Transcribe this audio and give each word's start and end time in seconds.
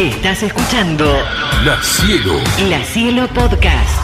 Estás 0.00 0.42
escuchando 0.44 1.04
La 1.64 1.76
Cielo. 1.82 2.32
La 2.70 2.78
Cielo 2.84 3.26
Podcast. 3.34 4.00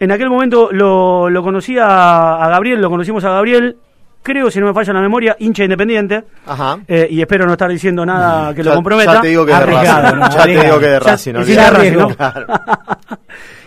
En 0.00 0.10
aquel 0.10 0.28
momento 0.28 0.70
lo, 0.72 1.30
lo 1.30 1.42
conocí 1.44 1.78
a, 1.78 2.42
a 2.44 2.48
Gabriel, 2.48 2.80
lo 2.80 2.90
conocimos 2.90 3.22
a 3.24 3.30
Gabriel, 3.30 3.76
creo, 4.22 4.50
si 4.50 4.58
no 4.58 4.66
me 4.66 4.72
falla 4.74 4.94
la 4.94 5.00
memoria, 5.00 5.36
hincha 5.38 5.62
independiente. 5.62 6.24
Ajá. 6.46 6.78
Eh, 6.88 7.06
y 7.10 7.20
espero 7.20 7.46
no 7.46 7.52
estar 7.52 7.70
diciendo 7.70 8.04
nada 8.04 8.52
que 8.52 8.64
lo 8.64 8.70
Ya- 8.70 8.74
comprometa. 8.74 9.14
Ya 9.14 9.20
te 9.20 9.28
digo 9.28 9.46
que 9.46 9.52
de 9.52 9.60
Racing. 9.66 10.18
¿no? 10.18 10.30
Ya 10.34 10.42
te 10.44 10.64
digo 10.64 10.78
que 10.80 10.86
de 10.88 11.00
Racing. 11.00 11.34
y 11.86 11.90
no. 11.96 12.08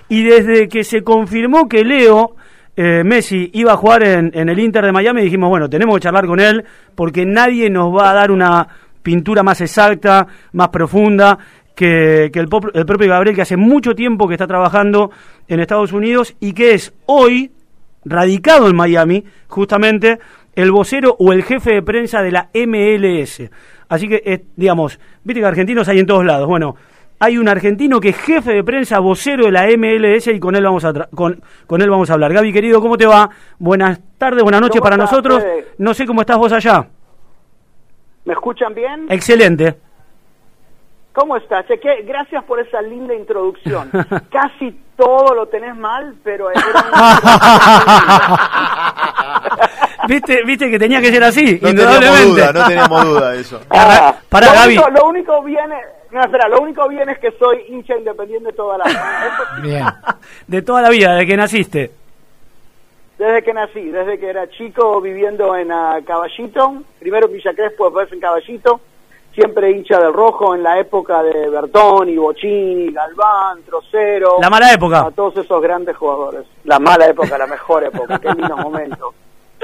Y 0.10 0.24
desde 0.24 0.68
que 0.68 0.84
se 0.84 1.02
confirmó 1.04 1.68
que 1.70 1.84
Leo 1.86 2.36
eh, 2.76 3.04
Messi 3.06 3.50
iba 3.54 3.72
a 3.74 3.78
jugar 3.78 4.04
en, 4.04 4.32
en 4.36 4.50
el 4.50 4.60
Inter 4.60 4.84
de 4.86 4.92
Miami, 4.92 5.22
dijimos, 5.24 5.50
bueno, 5.50 5.70
tenemos 5.70 5.96
que 5.96 6.02
charlar 6.02 6.26
con 6.28 6.40
él 6.40 6.64
porque 6.94 7.26
nadie 7.26 7.70
nos 7.70 7.96
va 7.96 8.12
a 8.12 8.14
dar 8.14 8.30
una 8.30 8.68
pintura 9.04 9.44
más 9.44 9.62
exacta, 9.62 10.26
más 10.54 10.70
profunda 10.70 11.38
que, 11.76 12.30
que 12.34 12.40
el, 12.40 12.48
pop- 12.48 12.72
el 12.74 12.86
propio 12.86 13.10
Gabriel, 13.10 13.36
que 13.36 13.42
hace 13.44 13.58
mucho 13.58 13.94
tiempo 13.94 14.28
que 14.28 14.34
está 14.36 14.48
trabajando 14.48 15.12
en 15.48 15.60
Estados 15.60 15.92
Unidos 15.92 16.36
y 16.40 16.54
que 16.54 16.74
es 16.74 16.94
hoy, 17.06 17.52
radicado 18.06 18.68
en 18.68 18.76
Miami, 18.76 19.24
justamente 19.48 20.20
el 20.56 20.72
vocero 20.72 21.16
o 21.20 21.34
el 21.34 21.44
jefe 21.44 21.74
de 21.74 21.82
prensa 21.82 22.22
de 22.22 22.32
la 22.32 22.50
MLS. 22.54 23.42
Así 23.90 24.08
que, 24.08 24.22
eh, 24.26 24.44
digamos, 24.56 25.00
viste 25.24 25.42
que 25.42 25.46
argentinos 25.48 25.88
hay 25.88 26.00
en 26.00 26.06
todos 26.06 26.26
lados. 26.26 26.48
Bueno, 26.48 26.76
hay 27.20 27.38
un 27.38 27.48
argentino 27.48 28.00
que 28.00 28.10
es 28.10 28.18
jefe 28.18 28.54
de 28.54 28.64
prensa, 28.64 29.00
vocero 29.00 29.46
de 29.46 29.52
la 29.52 29.66
MLS 29.78 30.28
y 30.28 30.40
con 30.40 30.56
él 30.56 30.64
vamos 30.64 30.84
a 30.86 30.92
tra- 30.94 31.10
con, 31.10 31.42
con 31.68 31.82
él 31.82 31.90
vamos 31.90 32.10
a 32.10 32.14
hablar. 32.14 32.34
Gaby, 32.34 32.52
querido, 32.54 32.82
¿cómo 32.82 32.98
te 32.98 33.06
va? 33.06 33.30
Buenas 33.60 34.00
tardes, 34.18 34.44
buenas 34.44 34.62
noches 34.62 34.80
¿Cómo 34.80 34.90
para 34.90 34.96
estás, 34.96 35.12
nosotros. 35.12 35.44
No 35.78 35.94
sé 35.94 36.06
cómo 36.06 36.22
estás 36.22 36.38
vos 36.38 36.52
allá. 36.52 36.88
¿Me 38.26 38.34
escuchan 38.34 38.74
bien? 38.74 39.06
Excelente. 39.10 39.76
¿Cómo 41.14 41.38
estás? 41.38 41.66
Che, 41.68 41.80
qué- 41.80 42.02
gracias 42.06 42.44
por 42.46 42.60
esa 42.60 42.82
linda 42.82 43.14
introducción. 43.14 43.90
Casi 44.32 44.76
todo 44.98 45.36
lo 45.36 45.46
tenés 45.48 45.76
mal, 45.76 46.16
pero 46.24 46.50
era 46.50 46.62
¿Viste, 50.08 50.42
viste 50.46 50.70
que 50.70 50.78
tenía 50.80 51.00
que 51.02 51.12
ser 51.12 51.24
así, 51.24 51.60
No 51.62 51.70
indudablemente. 51.70 52.12
teníamos 52.12 52.36
duda, 52.36 52.52
no 52.54 52.68
teníamos 52.68 53.06
duda 53.06 53.32
de 53.32 53.42
eso. 53.42 53.60
Pará, 53.68 54.16
pará, 54.30 54.48
lo, 54.48 54.54
Gaby. 54.54 54.78
único, 54.78 54.90
lo 54.90 55.06
único 55.08 55.44
bien 55.44 55.72
es, 55.72 55.86
no, 56.12 56.22
espera, 56.22 56.48
lo 56.50 56.62
único 56.62 56.88
bien 56.90 57.10
es 57.10 57.20
que 57.20 57.32
soy 57.40 57.64
hincha 57.70 57.96
independiente 57.98 58.52
toda 58.54 58.78
la 58.80 58.86
vida. 58.86 59.38
Bien. 59.62 59.86
De 60.48 60.62
toda 60.62 60.82
la 60.82 60.90
vida, 60.90 61.14
de 61.16 61.26
que 61.26 61.38
naciste. 61.38 61.92
Desde 63.24 63.44
que 63.44 63.54
nací, 63.54 63.82
desde 63.90 64.20
que 64.20 64.30
era 64.30 64.50
chico 64.50 65.00
viviendo 65.02 65.56
en 65.56 65.72
ah, 65.72 66.00
Caballito, 66.06 66.84
primero 67.00 67.28
en 67.28 67.34
Villa 67.34 67.54
Crespo, 67.54 67.86
después 67.86 68.12
en 68.12 68.20
Caballito, 68.20 68.80
siempre 69.34 69.72
hincha 69.72 70.00
del 70.00 70.14
rojo 70.14 70.54
en 70.54 70.62
la 70.64 70.78
época 70.80 71.24
de 71.24 71.50
Bertoni, 71.50 72.16
Bocini, 72.18 72.92
Galván, 72.92 73.64
Trocero. 73.64 74.38
La 74.42 74.50
mala 74.50 74.72
época. 74.74 75.00
a 75.08 75.12
todos 75.12 75.38
esos 75.38 75.62
grandes 75.62 75.96
jugadores. 75.98 76.46
La 76.66 76.80
mala 76.80 77.08
época, 77.08 77.38
la 77.38 77.48
mejor 77.48 77.84
época, 77.84 78.20
qué 78.20 78.30
lindos 78.30 78.60
momentos. 78.60 79.16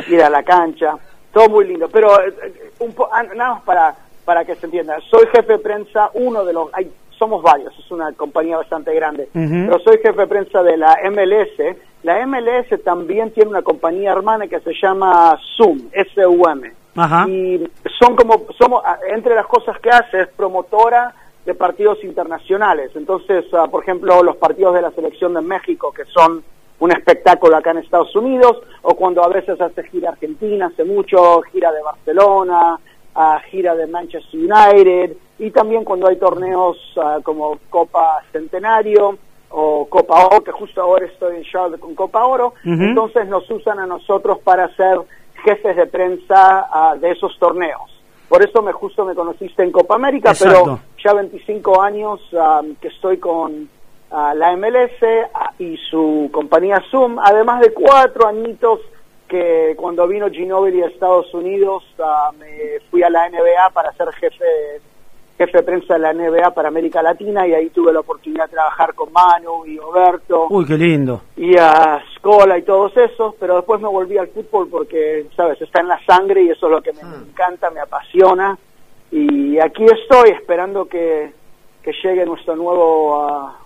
Ir 0.08 0.24
a 0.24 0.30
la 0.30 0.42
cancha, 0.44 0.96
todo 1.34 1.50
muy 1.50 1.68
lindo. 1.68 1.88
Pero 1.90 2.20
eh, 2.22 2.34
eh, 2.44 2.72
un 2.80 2.94
po- 2.94 3.10
ah, 3.12 3.24
nada 3.36 3.56
más 3.56 3.62
para, 3.64 3.96
para 4.26 4.46
que 4.46 4.56
se 4.56 4.66
entienda. 4.66 4.98
Soy 5.10 5.28
jefe 5.28 5.54
de 5.54 5.60
prensa, 5.60 6.10
uno 6.14 6.44
de 6.46 6.54
los... 6.54 6.70
Hay, 6.74 6.92
somos 7.20 7.44
varios, 7.44 7.78
es 7.78 7.92
una 7.92 8.12
compañía 8.14 8.58
bastante 8.58 8.96
grande. 8.96 9.30
Ujú. 9.36 9.66
Pero 9.68 9.80
soy 9.80 9.98
jefe 9.98 10.22
de 10.22 10.28
prensa 10.28 10.64
de 10.64 10.78
la 10.78 10.98
MLS. 11.12 11.78
La 12.02 12.26
MLS 12.26 12.82
también 12.84 13.32
tiene 13.32 13.50
una 13.50 13.62
compañía 13.62 14.14
hermana 14.14 14.48
que 14.48 14.62
se 14.62 14.74
llama 14.82 15.38
Zoom, 15.58 15.90
S-U-M 15.92 16.80
Ajá. 16.96 17.28
y 17.30 17.64
son 18.00 18.16
como 18.16 18.46
somos 18.58 18.82
ah, 18.86 18.98
entre 19.14 19.36
las 19.36 19.46
cosas 19.48 19.78
que 19.80 19.90
hace 19.90 20.22
es 20.22 20.28
promotora 20.30 21.14
de 21.46 21.54
partidos 21.54 22.04
internacionales 22.04 22.92
entonces 22.96 23.46
ah, 23.54 23.68
por 23.70 23.84
ejemplo 23.84 24.24
los 24.24 24.38
partidos 24.38 24.74
de 24.76 24.82
la 24.82 24.92
selección 24.92 25.34
de 25.34 25.42
México 25.42 25.92
que 25.92 26.06
son 26.06 26.44
un 26.80 26.92
espectáculo 26.92 27.58
acá 27.58 27.72
en 27.72 27.80
Estados 27.80 28.16
Unidos 28.16 28.62
o 28.82 28.96
cuando 28.96 29.24
a 29.24 29.28
veces 29.28 29.60
hace 29.62 29.84
gira 29.84 30.10
Argentina 30.10 30.68
hace 30.68 30.84
mucho 30.84 31.42
gira 31.52 31.72
de 31.72 31.82
Barcelona 31.82 32.80
ah, 33.22 33.42
gira 33.52 33.76
de 33.76 33.86
Manchester 33.86 34.40
United 34.40 35.18
y 35.40 35.52
también 35.52 35.84
cuando 35.84 36.08
hay 36.08 36.16
torneos 36.16 36.78
ah, 36.96 37.18
como 37.22 37.60
Copa 37.70 38.24
Centenario 38.32 39.18
o 39.50 39.86
Copa 39.90 40.26
Oro, 40.28 40.42
que 40.42 40.54
justo 40.54 40.82
ahora 40.82 41.06
estoy 41.06 41.36
en 41.36 41.44
Charlotte 41.44 41.82
con 41.82 41.96
Copa 41.96 42.24
Oro, 42.26 42.54
entonces 42.64 43.28
nos 43.28 43.50
usan 43.50 43.80
a 43.80 43.86
nosotros 43.86 44.40
para 44.40 44.74
ser 44.76 45.00
jefes 45.44 45.76
de 45.76 45.88
prensa 45.88 46.68
ah, 46.72 46.96
de 46.98 47.12
esos 47.12 47.38
torneos. 47.40 47.82
Por 48.30 48.42
eso 48.42 48.62
me 48.62 48.72
justo 48.72 49.04
me 49.04 49.16
conociste 49.16 49.64
en 49.64 49.72
Copa 49.72 49.96
América, 49.96 50.30
Exacto. 50.30 50.64
pero 50.64 50.80
ya 51.04 51.14
25 51.14 51.82
años 51.82 52.22
ah, 52.40 52.62
que 52.80 52.88
estoy 52.88 53.18
con 53.18 53.68
la 54.12 54.56
MLS 54.56 55.60
y 55.60 55.78
su 55.90 56.30
compañía 56.32 56.82
Zoom, 56.90 57.20
además 57.20 57.60
de 57.62 57.74
cuatro 57.74 58.28
añitos 58.28 58.80
que 59.30 59.76
cuando 59.78 60.08
vino 60.08 60.30
Ginobili 60.30 60.82
a 60.82 60.88
Estados 60.88 61.34
Unidos 61.34 61.84
ah, 62.04 62.32
me 62.38 62.80
fui 62.90 63.04
a 63.04 63.10
la 63.10 63.30
NBA 63.30 63.70
para 63.74 63.94
ser 63.94 64.10
jefe 64.14 64.82
jefe 65.38 65.58
de 65.58 65.64
prensa 65.64 65.94
de 65.94 66.00
la 66.02 66.14
NBA 66.14 66.54
para 66.54 66.68
América 66.68 67.02
Latina 67.02 67.48
y 67.48 67.54
ahí 67.54 67.70
tuve 67.70 67.94
la 67.94 68.02
oportunidad 68.02 68.46
de 68.46 68.52
trabajar 68.52 68.94
con 68.94 69.14
Manu 69.14 69.66
y 69.66 69.78
Roberto 69.78 70.48
Uy, 70.50 70.66
qué 70.66 70.78
lindo. 70.78 71.22
y 71.38 71.56
a 71.58 72.04
Scola 72.18 72.58
y 72.58 72.64
todos 72.64 72.92
esos, 72.98 73.36
pero 73.40 73.56
después 73.56 73.80
me 73.80 73.88
volví 73.88 74.18
al 74.18 74.28
fútbol 74.28 74.68
porque, 74.70 75.28
sabes, 75.38 75.62
está 75.62 75.80
en 75.80 75.88
la 75.88 76.06
sangre 76.06 76.44
y 76.44 76.50
eso 76.50 76.66
es 76.66 76.72
lo 76.74 76.82
que 76.82 76.92
me 76.92 77.02
encanta, 77.02 77.70
me 77.70 77.80
apasiona. 77.80 78.58
Y 79.12 79.58
aquí 79.60 79.86
estoy 79.86 80.32
esperando 80.32 80.86
que, 80.86 81.32
que 81.82 81.94
llegue 82.04 82.26
nuestro 82.26 82.58
nuevo 82.58 83.26
ah, 83.26 83.58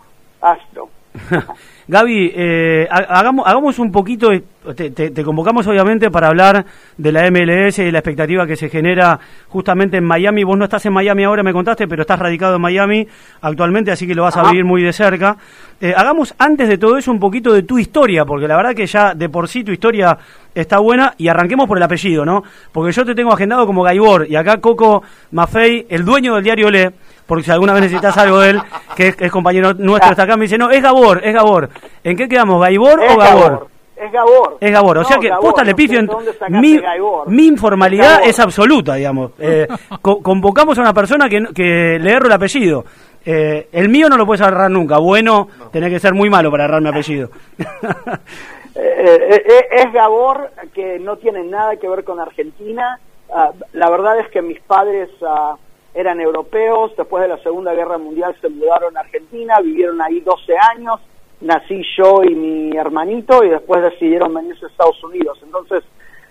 astro. 0.42 0.90
Gaby, 1.88 2.32
eh, 2.34 2.88
ha- 2.90 3.20
hagamos, 3.20 3.46
hagamos 3.46 3.78
un 3.78 3.92
poquito, 3.92 4.30
te, 4.76 4.90
te- 4.92 5.12
te 5.12 5.24
convocamos 5.24 5.68
obviamente 5.68 6.10
para 6.10 6.28
hablar 6.28 6.66
de 6.98 7.12
la 7.12 7.30
MLS 7.30 7.78
y 7.80 7.84
de 7.84 7.92
la 7.92 8.00
expectativa 8.00 8.48
que 8.48 8.56
se 8.56 8.70
genera 8.70 9.20
justamente 9.50 9.98
en 9.98 10.06
Miami. 10.06 10.46
Vos 10.46 10.58
no 10.58 10.64
estás 10.64 10.86
en 10.86 10.94
Miami 10.94 11.26
ahora, 11.26 11.44
me 11.44 11.52
contaste, 11.52 11.88
pero 11.88 12.04
estás 12.04 12.18
radicado 12.20 12.56
en 12.56 12.62
Miami 12.62 13.06
actualmente, 13.42 13.92
así 13.92 14.08
que 14.08 14.16
lo 14.16 14.24
vas 14.24 14.38
a 14.38 14.44
vivir 14.50 14.64
muy 14.64 14.82
de 14.82 14.94
cerca. 14.94 15.36
Eh, 15.82 15.94
hagamos 15.96 16.34
antes 16.40 16.70
de 16.70 16.78
todo 16.78 16.98
eso 16.98 17.12
un 17.12 17.20
poquito 17.20 17.52
de 17.54 17.64
tu 17.64 17.78
historia, 17.78 18.24
porque 18.24 18.48
la 18.48 18.56
verdad 18.56 18.74
que 18.74 18.86
ya 18.88 19.14
de 19.14 19.28
por 19.28 19.50
sí 19.50 19.66
tu 19.66 19.74
historia 19.74 20.18
está 20.56 20.80
buena 20.80 21.14
y 21.18 21.28
arranquemos 21.28 21.68
por 21.68 21.78
el 21.78 21.84
apellido, 21.84 22.24
¿no? 22.26 22.44
Porque 22.72 22.94
yo 22.94 23.04
te 23.04 23.14
tengo 23.14 23.34
agendado 23.34 23.66
como 23.66 23.84
Gaibor 23.84 24.26
y 24.30 24.38
acá 24.38 24.58
Coco 24.62 25.04
Maffei, 25.32 25.86
el 25.90 26.06
dueño 26.06 26.36
del 26.36 26.44
diario 26.46 26.72
Le, 26.72 26.92
porque 27.26 27.44
si 27.44 27.52
alguna 27.52 27.74
vez 27.74 27.84
necesitas 27.84 28.18
algo 28.18 28.40
de 28.40 28.52
él, 28.52 28.62
que 28.96 29.08
es, 29.10 29.16
es 29.20 29.32
compañero 29.32 29.74
nuestro, 29.74 30.12
está 30.12 30.24
acá, 30.24 30.36
me 30.38 30.44
dice, 30.44 30.58
no, 30.58 30.70
es 30.72 30.82
Gabor, 30.82 31.22
es 31.24 31.34
Gabor. 31.34 31.70
¿En 32.04 32.16
qué 32.18 32.28
quedamos, 32.28 32.62
Gaibor 32.62 33.00
o 33.00 33.18
Gabor? 33.18 33.68
Es 33.96 34.12
Gabor. 34.12 34.58
Es 34.60 34.72
Gabor, 34.72 34.98
o 34.98 35.02
No, 35.02 35.08
sea 35.08 35.18
que 35.18 35.30
Gabor, 35.30 35.44
posta 35.46 35.64
le 35.64 35.72
no 35.72 35.76
pifio 35.78 36.00
sé 36.02 36.50
mi, 36.50 36.80
mi 37.28 37.46
informalidad 37.48 38.22
es 38.26 38.40
absoluta, 38.40 38.96
digamos. 38.96 39.32
Eh, 39.40 39.68
co- 40.02 40.22
convocamos 40.22 40.78
a 40.78 40.82
una 40.82 40.94
persona 40.94 41.30
que, 41.30 41.40
no- 41.40 41.54
que 41.54 41.98
le 42.02 42.12
erro 42.12 42.26
el 42.26 42.32
apellido. 42.34 42.84
Eh, 43.26 43.70
el 43.72 43.88
mío 43.88 44.10
no 44.10 44.18
lo 44.18 44.26
puedes 44.26 44.42
agarrar 44.42 44.70
nunca. 44.70 44.98
Bueno, 44.98 45.48
tenés 45.72 45.90
que 45.90 46.00
ser 46.00 46.14
muy 46.14 46.30
malo 46.30 46.52
para 46.52 46.66
agarrar 46.66 46.82
mi 46.82 46.90
apellido. 46.90 47.30
Eh, 48.76 49.44
eh, 49.48 49.66
es 49.72 49.94
Gabor, 49.94 50.50
que 50.74 50.98
no 51.00 51.18
tiene 51.18 51.44
nada 51.44 51.76
que 51.76 51.88
ver 51.88 52.04
con 52.04 52.20
Argentina. 52.20 53.00
Ah, 53.32 53.52
la 53.74 53.90
verdad 53.90 54.20
es 54.20 54.28
que 54.30 54.42
mis 54.42 54.60
padres 54.62 55.10
ah, 55.28 55.56
eran 55.94 56.20
europeos, 56.20 56.92
después 56.98 57.22
de 57.22 57.30
la 57.30 57.38
Segunda 57.40 57.74
Guerra 57.74 57.98
Mundial 57.98 58.36
se 58.42 58.50
mudaron 58.50 58.98
a 58.98 59.02
Argentina, 59.02 59.60
vivieron 59.62 60.02
ahí 60.02 60.20
12 60.22 60.54
años, 60.58 61.00
nací 61.42 61.84
yo 61.98 62.24
y 62.24 62.34
mi 62.34 62.76
hermanito 62.76 63.44
y 63.44 63.50
después 63.50 63.84
decidieron 63.84 64.34
venirse 64.34 64.66
a 64.66 64.70
Estados 64.70 65.04
Unidos. 65.04 65.40
Entonces, 65.44 65.84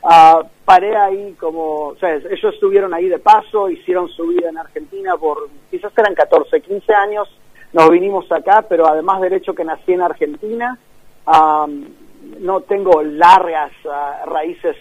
ah, 0.03 0.43
paré 0.65 0.97
ahí 0.97 1.34
como, 1.34 1.89
o 1.89 1.97
ellos 2.00 2.55
estuvieron 2.55 2.93
ahí 2.93 3.09
de 3.09 3.19
paso, 3.19 3.71
hicieron 3.71 4.09
su 4.09 4.27
vida 4.28 4.49
en 4.49 4.59
Argentina 4.59 5.17
por, 5.17 5.49
quizás 5.71 5.93
eran 5.97 6.14
14, 6.14 6.61
15 6.61 6.94
años, 6.94 7.29
nos 7.73 7.88
vinimos 7.91 8.31
acá, 8.32 8.62
pero 8.69 8.87
además 8.87 9.20
del 9.20 9.35
hecho 9.35 9.55
que 9.55 9.64
nací 9.64 9.93
en 9.93 10.03
Argentina, 10.03 10.79
am, 11.26 11.87
no 12.41 12.61
tengo 12.62 13.03
largas 13.03 13.70
ah, 13.88 14.25
raíces 14.26 14.76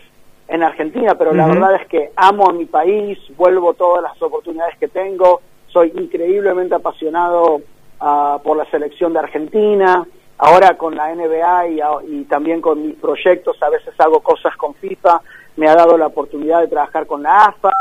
en 0.51 0.63
Argentina, 0.63 1.15
pero 1.15 1.33
la 1.33 1.47
verdad 1.47 1.75
es 1.75 1.87
que 1.87 2.11
amo 2.17 2.49
a 2.49 2.53
mi 2.53 2.65
país, 2.65 3.17
vuelvo 3.37 3.73
todas 3.73 4.03
las 4.03 4.21
oportunidades 4.21 4.77
que 4.77 4.89
tengo, 4.89 5.39
soy 5.67 5.93
increíblemente 5.95 6.75
apasionado 6.75 7.61
ah, 8.01 8.37
por 8.43 8.57
la 8.57 8.65
selección 8.65 9.13
de 9.13 9.19
Argentina, 9.19 10.05
ahora 10.37 10.77
con 10.77 10.93
la 10.93 11.15
NBA 11.15 11.67
y, 12.05 12.23
también 12.25 12.59
con 12.59 12.85
mis 12.85 12.95
proyectos, 12.95 13.55
a 13.63 13.69
veces 13.69 13.93
hago 13.97 14.19
cosas 14.19 14.53
con 14.57 14.73
FIFA, 14.75 15.21
me 15.55 15.69
ha 15.69 15.75
dado 15.75 15.97
la 15.97 16.07
oportunidad 16.07 16.59
de 16.59 16.67
trabajar 16.67 17.07
con 17.07 17.23
la 17.23 17.45
AFA 17.45 17.71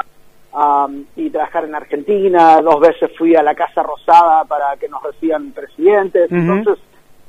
y 1.16 1.28
trabajar 1.30 1.64
en 1.64 1.74
Argentina, 1.74 2.60
dos 2.62 2.78
veces 2.78 3.10
fui 3.18 3.34
a 3.34 3.42
la 3.42 3.56
Casa 3.56 3.82
Rosada 3.82 4.44
para 4.44 4.76
que 4.76 4.88
nos 4.88 5.02
reciban 5.02 5.50
presidentes, 5.50 6.30
entonces 6.30 6.78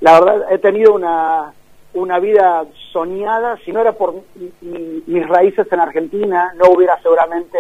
la 0.02 0.20
verdad 0.20 0.52
he 0.52 0.60
tenido 0.60 0.94
una 0.94 1.52
una 1.94 2.20
vida 2.20 2.64
soñada, 2.92 3.58
si 3.66 3.72
no 3.72 3.80
era 3.82 3.92
por 3.94 4.14
mi- 4.14 4.52
mi- 4.62 5.04
mis 5.08 5.28
raíces 5.28 5.68
en 5.72 5.80
Argentina, 5.80 6.54
no 6.58 6.70
hubiera 6.74 6.98
seguramente 7.02 7.58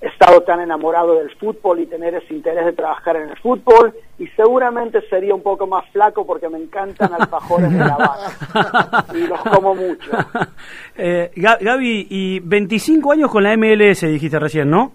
estado 0.00 0.40
tan 0.42 0.60
enamorado 0.60 1.16
del 1.16 1.30
fútbol 1.36 1.80
y 1.80 1.86
tener 1.86 2.14
ese 2.14 2.32
interés 2.32 2.64
de 2.64 2.72
trabajar 2.72 3.16
en 3.16 3.28
el 3.28 3.36
fútbol 3.36 3.92
y 4.18 4.26
seguramente 4.28 5.02
sería 5.10 5.34
un 5.34 5.42
poco 5.42 5.66
más 5.66 5.84
flaco 5.90 6.26
porque 6.26 6.48
me 6.48 6.56
encantan 6.56 7.12
alfajores 7.12 7.70
de 7.70 7.78
la 7.78 7.96
vaca 7.98 9.04
y 9.14 9.26
los 9.26 9.40
como 9.42 9.74
mucho. 9.74 10.10
Eh, 10.96 11.30
Gaby, 11.34 12.06
y 12.10 12.40
25 12.40 13.12
años 13.12 13.30
con 13.30 13.42
la 13.42 13.56
MLS 13.56 14.02
dijiste 14.06 14.38
recién, 14.38 14.68
¿no? 14.70 14.92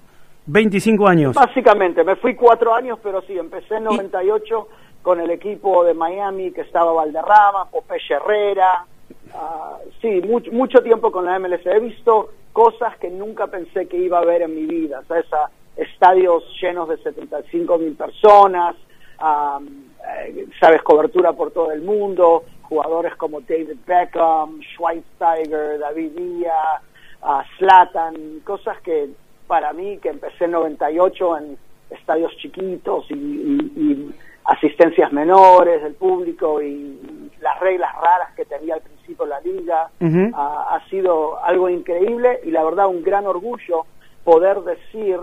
25 0.47 1.07
años. 1.07 1.35
Básicamente, 1.35 2.03
me 2.03 2.15
fui 2.17 2.35
cuatro 2.35 2.73
años, 2.75 2.99
pero 3.01 3.21
sí, 3.23 3.35
empecé 3.37 3.75
en 3.77 3.85
98 3.85 4.67
con 5.05 5.21
el 5.21 5.29
equipo 5.29 5.83
de 5.83 5.93
Miami 5.93 6.49
que 6.49 6.61
estaba 6.61 6.91
Valderrama, 6.91 7.69
Popeye 7.69 8.15
Herrera, 8.15 8.87
uh, 9.35 9.87
sí, 10.01 10.19
mucho, 10.27 10.51
mucho 10.51 10.81
tiempo 10.81 11.11
con 11.11 11.25
la 11.25 11.37
MLS. 11.37 11.63
He 11.63 11.79
visto 11.79 12.31
cosas 12.51 12.97
que 12.97 13.11
nunca 13.11 13.45
pensé 13.45 13.87
que 13.87 13.97
iba 13.97 14.17
a 14.17 14.25
ver 14.25 14.41
en 14.41 14.55
mi 14.55 14.65
vida, 14.65 15.03
¿sabes? 15.07 15.31
A 15.31 15.51
estadios 15.77 16.43
llenos 16.59 16.89
de 16.89 16.97
75 16.97 17.77
mil 17.77 17.95
personas, 17.95 18.75
eh, 19.19 20.47
sabes, 20.59 20.81
cobertura 20.81 21.33
por 21.33 21.51
todo 21.51 21.71
el 21.71 21.83
mundo, 21.83 22.43
jugadores 22.63 23.15
como 23.15 23.41
David 23.41 23.77
Beckham, 23.85 24.59
Schweinsteiger, 24.73 25.77
David 25.77 26.13
Villa, 26.15 26.81
uh, 27.21 27.43
Slatan, 27.59 28.39
cosas 28.43 28.81
que 28.81 29.09
para 29.45 29.71
mí, 29.71 29.99
que 29.99 30.09
empecé 30.09 30.45
en 30.45 30.51
98 30.51 31.37
en 31.37 31.57
estadios 31.91 32.35
chiquitos 32.37 33.05
y, 33.11 34.11
asistencias 34.45 35.11
menores 35.11 35.81
del 35.81 35.95
público 35.95 36.61
y 36.61 37.31
las 37.41 37.59
reglas 37.59 37.93
raras 37.95 38.33
que 38.35 38.45
tenía 38.45 38.75
al 38.75 38.81
principio 38.81 39.25
la 39.25 39.39
liga, 39.41 39.89
ha, 40.33 40.79
sido 40.89 41.43
algo 41.43 41.69
increíble 41.69 42.39
y 42.43 42.51
la 42.51 42.63
verdad 42.63 42.87
un 42.87 43.03
gran 43.03 43.25
orgullo 43.25 43.85
poder 44.23 44.61
decir 44.61 45.19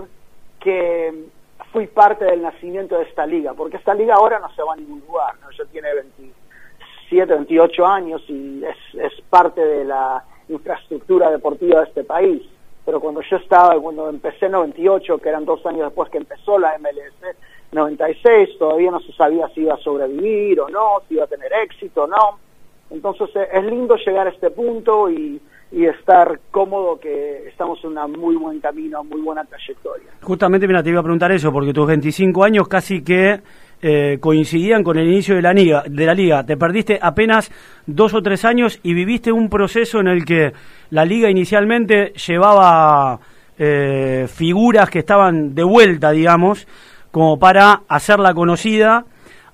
que 0.60 1.26
fui 1.72 1.86
parte 1.86 2.24
del 2.24 2.42
nacimiento 2.42 2.98
de 2.98 3.04
esta 3.04 3.26
liga, 3.26 3.54
porque 3.54 3.76
esta 3.76 3.94
liga 3.94 4.14
ahora 4.14 4.38
no 4.38 4.52
se 4.54 4.62
va 4.62 4.74
a 4.74 4.76
ningún 4.76 5.02
lugar, 5.06 5.34
¿no? 5.40 5.50
ya 5.50 5.64
tiene 5.70 5.88
27, 5.94 7.32
28 7.32 7.86
años 7.86 8.22
y 8.28 8.64
es, 8.64 8.76
es 8.94 9.20
parte 9.30 9.64
de 9.64 9.84
la 9.84 10.24
infraestructura 10.48 11.30
deportiva 11.30 11.80
de 11.80 11.86
este 11.86 12.04
país. 12.04 12.42
Pero 12.84 13.00
cuando 13.00 13.20
yo 13.22 13.36
estaba, 13.36 13.78
cuando 13.80 14.08
empecé 14.08 14.46
en 14.46 14.52
98, 14.52 15.18
que 15.18 15.28
eran 15.28 15.44
dos 15.44 15.64
años 15.66 15.84
después 15.84 16.10
que 16.10 16.18
empezó 16.18 16.58
la 16.58 16.76
MLS, 16.78 17.36
96, 17.72 18.58
todavía 18.58 18.90
no 18.90 19.00
se 19.00 19.12
sabía 19.12 19.48
si 19.54 19.62
iba 19.62 19.74
a 19.74 19.78
sobrevivir 19.78 20.60
o 20.60 20.68
no, 20.68 21.02
si 21.08 21.14
iba 21.14 21.24
a 21.24 21.26
tener 21.26 21.50
éxito 21.64 22.04
o 22.04 22.06
no. 22.06 22.38
Entonces 22.90 23.30
eh, 23.34 23.48
es 23.52 23.64
lindo 23.64 23.96
llegar 23.96 24.26
a 24.26 24.30
este 24.30 24.50
punto 24.50 25.10
y, 25.10 25.40
y 25.72 25.86
estar 25.86 26.38
cómodo 26.50 27.00
que 27.00 27.48
estamos 27.48 27.82
en 27.84 27.96
un 27.96 28.12
muy 28.12 28.36
buen 28.36 28.60
camino, 28.60 29.02
muy 29.02 29.22
buena 29.22 29.44
trayectoria. 29.44 30.08
Justamente, 30.20 30.66
mira, 30.66 30.82
te 30.82 30.90
iba 30.90 31.00
a 31.00 31.02
preguntar 31.02 31.32
eso, 31.32 31.50
porque 31.50 31.72
tus 31.72 31.86
25 31.86 32.44
años 32.44 32.68
casi 32.68 33.02
que 33.02 33.40
eh, 33.80 34.18
coincidían 34.20 34.84
con 34.84 34.98
el 34.98 35.08
inicio 35.08 35.34
de 35.34 35.42
la, 35.42 35.54
liga, 35.54 35.82
de 35.88 36.06
la 36.06 36.14
liga. 36.14 36.44
Te 36.44 36.58
perdiste 36.58 36.98
apenas 37.00 37.50
dos 37.86 38.12
o 38.12 38.22
tres 38.22 38.44
años 38.44 38.78
y 38.82 38.92
viviste 38.92 39.32
un 39.32 39.48
proceso 39.48 39.98
en 40.00 40.08
el 40.08 40.24
que 40.24 40.52
la 40.90 41.06
liga 41.06 41.30
inicialmente 41.30 42.12
llevaba 42.12 43.18
eh, 43.58 44.26
figuras 44.28 44.90
que 44.90 44.98
estaban 44.98 45.54
de 45.54 45.64
vuelta, 45.64 46.10
digamos, 46.10 46.68
como 47.12 47.38
para 47.38 47.82
hacerla 47.88 48.34
conocida, 48.34 49.04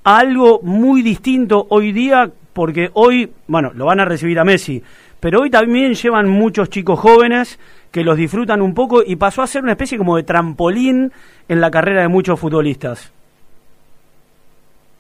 a 0.05 0.19
algo 0.19 0.61
muy 0.63 1.03
distinto 1.03 1.67
hoy 1.69 1.93
día, 1.93 2.31
porque 2.55 2.91
hoy, 2.95 3.31
bueno, 3.47 3.73
lo 3.75 3.85
van 3.85 4.01
a 4.01 4.07
recibir 4.07 4.39
a 4.39 4.45
Messi, 4.45 4.83
pero 5.21 5.41
hoy 5.41 5.51
también 5.51 5.95
llevan 5.95 6.29
muchos 6.29 6.71
chicos 6.71 6.99
jóvenes 6.99 7.59
que 7.91 8.05
los 8.05 8.17
disfrutan 8.17 8.63
un 8.63 8.75
poco 8.75 9.03
y 9.05 9.17
pasó 9.17 9.43
a 9.43 9.47
ser 9.47 9.63
una 9.63 9.73
especie 9.73 9.99
como 9.99 10.17
de 10.17 10.23
trampolín 10.23 11.13
en 11.49 11.61
la 11.61 11.71
carrera 11.71 12.03
de 12.03 12.09
muchos 12.09 12.39
futbolistas. 12.39 13.13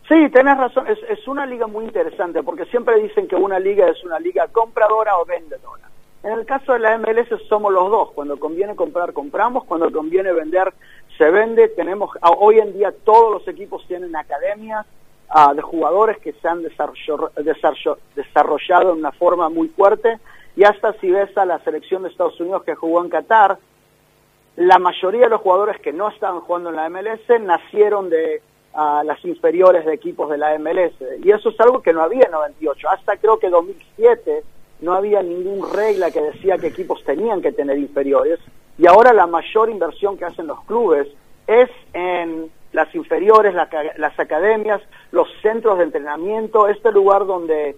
Sí, 0.09 0.29
tenés 0.33 0.57
razón, 0.57 0.87
es, 0.89 0.99
es 1.09 1.29
una 1.29 1.47
liga 1.47 1.67
muy 1.67 1.85
interesante 1.85 2.43
porque 2.43 2.65
siempre 2.67 3.01
dicen 3.01 3.29
que 3.29 3.37
una 3.37 3.61
liga 3.61 3.89
es 3.89 4.03
una 4.05 4.19
liga 4.19 4.49
compradora 4.51 5.17
o 5.19 5.25
vendedora. 5.25 5.89
En 6.25 6.33
el 6.33 6.45
caso 6.47 6.73
de 6.73 6.81
la 6.81 6.99
MLS 6.99 7.29
somos 7.49 7.73
los 7.73 7.91
dos, 7.91 8.11
cuando 8.13 8.39
conviene 8.39 8.75
comprar 8.75 9.13
compramos, 9.13 9.65
cuando 9.65 9.93
conviene 9.93 10.33
vender 10.33 10.73
se 11.19 11.31
vende, 11.31 11.69
tenemos 11.69 12.11
hoy 12.39 12.61
en 12.61 12.73
día 12.73 12.95
todos 13.05 13.33
los 13.33 13.49
equipos 13.49 13.85
tienen 13.87 14.17
academias, 14.17 14.87
de 15.55 15.61
jugadores 15.61 16.17
que 16.19 16.33
se 16.33 16.49
han 16.49 16.63
desarrollado 16.63 17.31
de 18.95 18.99
una 18.99 19.13
forma 19.13 19.51
muy 19.51 19.69
fuerte. 19.69 20.19
Y 20.57 20.65
hasta 20.65 20.95
si 20.95 21.11
ves 21.11 21.37
a 21.37 21.45
la 21.45 21.59
selección 21.61 22.03
de 22.03 22.09
Estados 22.09 22.41
Unidos 22.41 22.65
que 22.65 22.75
jugó 22.75 23.05
en 23.05 23.11
Qatar, 23.11 23.59
la 24.57 24.79
mayoría 24.79 25.25
de 25.25 25.29
los 25.29 25.41
jugadores 25.41 25.81
que 25.81 25.93
no 25.93 26.09
estaban 26.09 26.41
jugando 26.41 26.71
en 26.71 26.77
la 26.77 26.89
MLS 26.89 27.41
nacieron 27.41 28.11
de 28.11 28.43
las 28.75 29.25
inferiores 29.25 29.85
de 29.85 29.95
equipos 29.95 30.31
de 30.31 30.39
la 30.39 30.59
MLS 30.59 30.95
y 31.23 31.31
eso 31.31 31.51
es 31.51 31.61
algo 31.61 31.83
que 31.83 31.93
no 31.93 32.03
había 32.03 32.27
en 32.27 32.31
98, 32.31 32.89
hasta 32.89 33.17
creo 33.17 33.39
que 33.39 33.51
2007 33.51 34.43
no 34.81 34.95
había 34.95 35.23
ninguna 35.23 35.73
regla 35.73 36.11
que 36.11 36.21
decía 36.21 36.59
que 36.59 36.69
equipos 36.69 37.03
tenían 37.05 37.43
que 37.43 37.51
tener 37.51 37.77
inferiores 37.79 38.39
y 38.79 38.87
ahora 38.87 39.13
la 39.13 39.27
mayor 39.27 39.71
inversión 39.71 40.17
que 40.17 40.25
hacen 40.25 40.47
los 40.47 40.63
clubes 40.65 41.09
es 41.47 41.69
en 41.93 42.51
las 42.73 42.95
inferiores, 42.95 43.55
las 43.55 44.21
academias, 44.21 44.81
los 45.11 45.27
centros 45.43 45.79
de 45.79 45.85
entrenamiento, 45.85 46.69
este 46.69 46.93
lugar 46.93 47.27
donde 47.27 47.77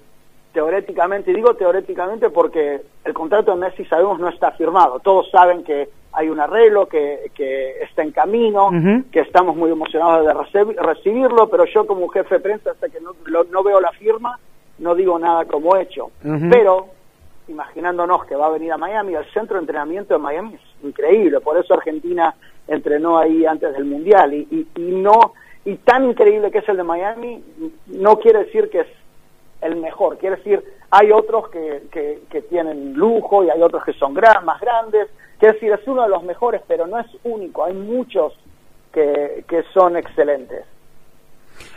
teóricamente, 0.52 1.30
y 1.30 1.34
digo 1.34 1.54
teóricamente 1.54 2.28
porque 2.28 2.82
el 3.04 3.14
contrato 3.14 3.52
de 3.52 3.58
Messi 3.58 3.84
sabemos 3.84 4.18
no 4.18 4.28
está 4.28 4.50
firmado, 4.52 4.98
todos 4.98 5.30
saben 5.30 5.62
que 5.62 5.88
hay 6.12 6.28
un 6.28 6.40
arreglo, 6.40 6.86
que, 6.86 7.30
que 7.34 7.82
está 7.82 8.02
en 8.02 8.10
camino, 8.10 8.70
que 9.12 9.20
estamos 9.20 9.54
muy 9.56 9.70
emocionados 9.70 10.26
de 10.26 10.82
recibirlo, 10.82 11.48
pero 11.48 11.64
yo 11.66 11.86
como 11.86 12.08
jefe 12.08 12.36
de 12.36 12.40
prensa 12.40 12.72
hasta 12.72 12.88
que 12.88 13.00
no, 13.00 13.12
no 13.44 13.62
veo 13.62 13.80
la 13.80 13.92
firma, 13.92 14.38
no 14.80 14.96
digo 14.96 15.18
nada 15.20 15.44
como 15.44 15.76
hecho. 15.76 16.10
Pero 16.50 16.88
imaginándonos 17.50 18.24
que 18.24 18.36
va 18.36 18.46
a 18.46 18.50
venir 18.50 18.72
a 18.72 18.78
Miami, 18.78 19.14
el 19.14 19.24
centro 19.32 19.56
de 19.56 19.62
entrenamiento 19.62 20.14
de 20.14 20.20
Miami 20.20 20.54
es 20.54 20.84
increíble, 20.84 21.40
por 21.40 21.58
eso 21.58 21.74
Argentina 21.74 22.34
entrenó 22.66 23.18
ahí 23.18 23.44
antes 23.44 23.72
del 23.72 23.84
Mundial 23.84 24.32
y, 24.32 24.68
y, 24.76 24.82
no 24.92 25.34
y 25.64 25.76
tan 25.76 26.04
increíble 26.04 26.50
que 26.50 26.58
es 26.58 26.68
el 26.68 26.76
de 26.76 26.84
Miami 26.84 27.44
no 27.86 28.16
quiere 28.18 28.44
decir 28.44 28.70
que 28.70 28.80
es 28.80 28.86
el 29.60 29.76
mejor, 29.76 30.16
quiere 30.18 30.36
decir 30.36 30.64
hay 30.90 31.12
otros 31.12 31.48
que, 31.50 31.82
que, 31.92 32.42
tienen 32.42 32.94
lujo 32.94 33.44
y 33.44 33.50
hay 33.50 33.62
otros 33.62 33.84
que 33.84 33.92
son 33.92 34.14
gran, 34.14 34.44
más 34.44 34.60
grandes, 34.60 35.08
quiere 35.38 35.54
decir 35.54 35.72
es 35.72 35.86
uno 35.86 36.02
de 36.02 36.08
los 36.08 36.22
mejores, 36.22 36.62
pero 36.66 36.86
no 36.86 36.98
es 36.98 37.06
único, 37.24 37.64
hay 37.64 37.74
muchos 37.74 38.32
que, 38.92 39.44
que 39.46 39.62
son 39.74 39.96
excelentes. 39.96 40.64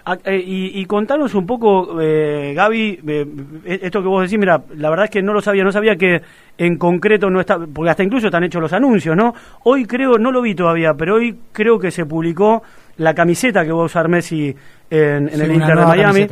Ah, 0.05 0.17
eh, 0.25 0.43
y, 0.45 0.85
contanos 0.85 1.33
un 1.33 1.45
poco, 1.45 2.01
eh, 2.01 2.53
Gaby, 2.53 2.99
eh, 3.07 3.25
esto 3.81 4.01
que 4.01 4.07
vos 4.09 4.23
decís, 4.23 4.37
mira, 4.37 4.61
la 4.75 4.89
verdad 4.89 5.05
es 5.05 5.11
que 5.11 5.21
no 5.21 5.31
lo 5.31 5.39
sabía, 5.39 5.63
no 5.63 5.71
sabía 5.71 5.95
que 5.95 6.21
en 6.57 6.77
concreto 6.77 7.29
no 7.29 7.39
está, 7.39 7.57
porque 7.57 7.89
hasta 7.89 8.03
incluso 8.03 8.27
están 8.27 8.43
hechos 8.43 8.61
los 8.61 8.73
anuncios, 8.73 9.15
¿no? 9.15 9.33
Hoy 9.63 9.85
creo, 9.85 10.17
no 10.17 10.29
lo 10.33 10.41
vi 10.41 10.55
todavía, 10.55 10.93
pero 10.93 11.15
hoy 11.15 11.39
creo 11.53 11.79
que 11.79 11.89
se 11.89 12.05
publicó 12.05 12.63
la 12.97 13.13
camiseta 13.13 13.63
que 13.63 13.71
va 13.71 13.83
a 13.83 13.85
usar 13.85 14.09
Messi 14.09 14.53
en, 14.89 15.29
el 15.29 15.53
Inter 15.53 15.77
de 15.77 15.85
Miami. 15.85 16.27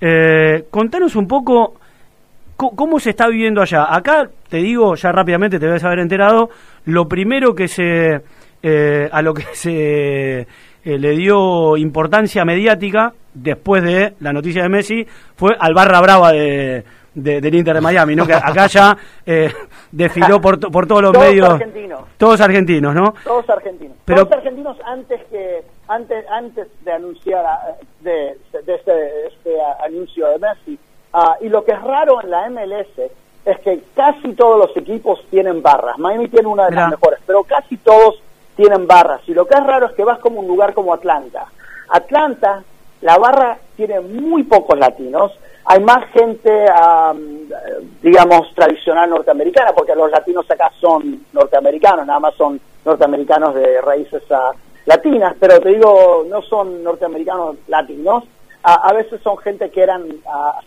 Eh, 0.00 0.64
contanos 0.70 1.14
un 1.14 1.28
poco 1.28 1.74
cómo 2.56 2.98
se 2.98 3.10
está 3.10 3.28
viviendo 3.28 3.60
allá. 3.60 3.94
Acá, 3.94 4.30
te 4.48 4.56
digo, 4.58 4.94
ya 4.94 5.12
rápidamente 5.12 5.58
te 5.58 5.66
debes 5.66 5.84
haber 5.84 5.98
enterado, 5.98 6.48
lo 6.86 7.06
primero 7.06 7.54
que 7.54 7.68
se, 7.68 8.22
a 9.12 9.20
lo 9.20 9.34
que 9.34 9.44
se 9.52 10.46
eh, 10.84 10.98
le 10.98 11.10
dio 11.12 11.76
importancia 11.76 12.44
mediática 12.44 13.12
después 13.34 13.82
de 13.82 14.14
la 14.20 14.32
noticia 14.32 14.62
de 14.62 14.68
Messi 14.68 15.06
fue 15.36 15.56
al 15.58 15.74
barra 15.74 16.00
brava 16.00 16.32
de, 16.32 16.84
del 17.14 17.54
Inter 17.54 17.74
de 17.74 17.80
Miami, 17.80 18.16
¿no? 18.16 18.26
que 18.26 18.34
acá 18.34 18.66
ya 18.66 18.96
eh, 19.26 19.52
desfiló 19.92 20.40
por, 20.40 20.58
por 20.70 20.86
todos 20.86 21.02
los 21.02 21.12
medios. 21.12 21.50
Argentinos. 21.50 22.00
Todos 22.16 22.40
argentinos, 22.40 22.94
¿no? 22.94 23.14
Todos 23.24 23.48
argentinos. 23.50 23.96
Pero, 24.04 24.24
todos 24.24 24.38
argentinos 24.38 24.76
antes 24.84 25.20
que 25.30 25.64
antes 25.88 26.24
antes 26.30 26.68
de 26.84 26.92
anunciar 26.92 27.44
de, 28.00 28.38
de 28.52 28.74
este, 28.74 29.26
este 29.26 29.56
anuncio 29.84 30.28
de 30.28 30.38
Messi. 30.38 30.78
Ah, 31.12 31.36
y 31.40 31.48
lo 31.48 31.64
que 31.64 31.72
es 31.72 31.82
raro 31.82 32.22
en 32.22 32.30
la 32.30 32.48
MLS 32.48 33.10
es 33.44 33.58
que 33.60 33.82
casi 33.94 34.34
todos 34.34 34.58
los 34.58 34.76
equipos 34.76 35.24
tienen 35.30 35.62
barras. 35.62 35.98
Miami 35.98 36.28
tiene 36.28 36.46
una 36.46 36.66
de 36.66 36.76
las 36.76 36.90
mejores, 36.90 37.18
pero 37.26 37.42
casi 37.42 37.76
todos 37.78 38.22
tienen 38.56 38.86
barras. 38.86 39.22
Y 39.26 39.34
lo 39.34 39.46
que 39.46 39.54
es 39.54 39.66
raro 39.66 39.86
es 39.86 39.92
que 39.92 40.04
vas 40.04 40.18
como 40.18 40.40
un 40.40 40.48
lugar 40.48 40.74
como 40.74 40.92
Atlanta. 40.92 41.46
Atlanta, 41.88 42.62
la 43.00 43.16
barra 43.18 43.58
tiene 43.76 44.00
muy 44.00 44.44
pocos 44.44 44.78
latinos. 44.78 45.32
Hay 45.64 45.80
más 45.80 46.04
gente, 46.12 46.66
digamos, 48.02 48.54
tradicional 48.54 49.10
norteamericana, 49.10 49.72
porque 49.72 49.94
los 49.94 50.10
latinos 50.10 50.50
acá 50.50 50.70
son 50.80 51.26
norteamericanos, 51.32 52.06
nada 52.06 52.20
más 52.20 52.34
son 52.34 52.60
norteamericanos 52.84 53.54
de 53.54 53.80
raíces 53.80 54.22
uh, 54.30 54.56
latinas, 54.86 55.34
pero 55.38 55.60
te 55.60 55.68
digo, 55.68 56.24
no 56.28 56.42
son 56.42 56.82
norteamericanos 56.82 57.56
latinos. 57.68 58.24
a 58.62 58.92
veces 58.92 59.20
son 59.22 59.38
gente 59.38 59.70
que 59.70 59.82
eran 59.82 60.04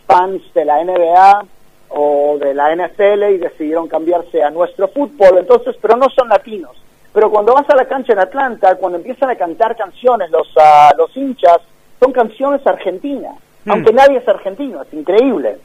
fans 0.06 0.42
de 0.54 0.64
la 0.64 0.82
NBA 0.82 1.44
o 1.90 2.38
de 2.38 2.54
la 2.54 2.74
NFL 2.74 3.34
y 3.34 3.38
decidieron 3.38 3.88
cambiarse 3.88 4.42
a 4.42 4.50
nuestro 4.50 4.88
fútbol, 4.88 5.38
entonces, 5.38 5.76
pero 5.80 5.96
no 5.96 6.08
son 6.10 6.28
latinos 6.28 6.83
Pero 7.14 7.30
cuando 7.30 7.54
vas 7.54 7.70
a 7.70 7.76
la 7.76 7.86
cancha 7.86 8.12
en 8.12 8.18
Atlanta, 8.18 8.74
cuando 8.74 8.98
empiezan 8.98 9.30
a 9.30 9.36
cantar 9.36 9.76
canciones 9.76 10.30
los, 10.30 10.48
ah, 10.60 10.92
los 10.98 11.16
hinchas, 11.16 11.58
son 12.00 12.12
canciones 12.12 12.66
argentinas, 12.66 13.36
Mm. 13.64 13.70
aunque 13.70 13.92
nadie 13.94 14.18
es 14.18 14.28
argentino, 14.28 14.82
es 14.82 14.92
increíble. 14.92 15.58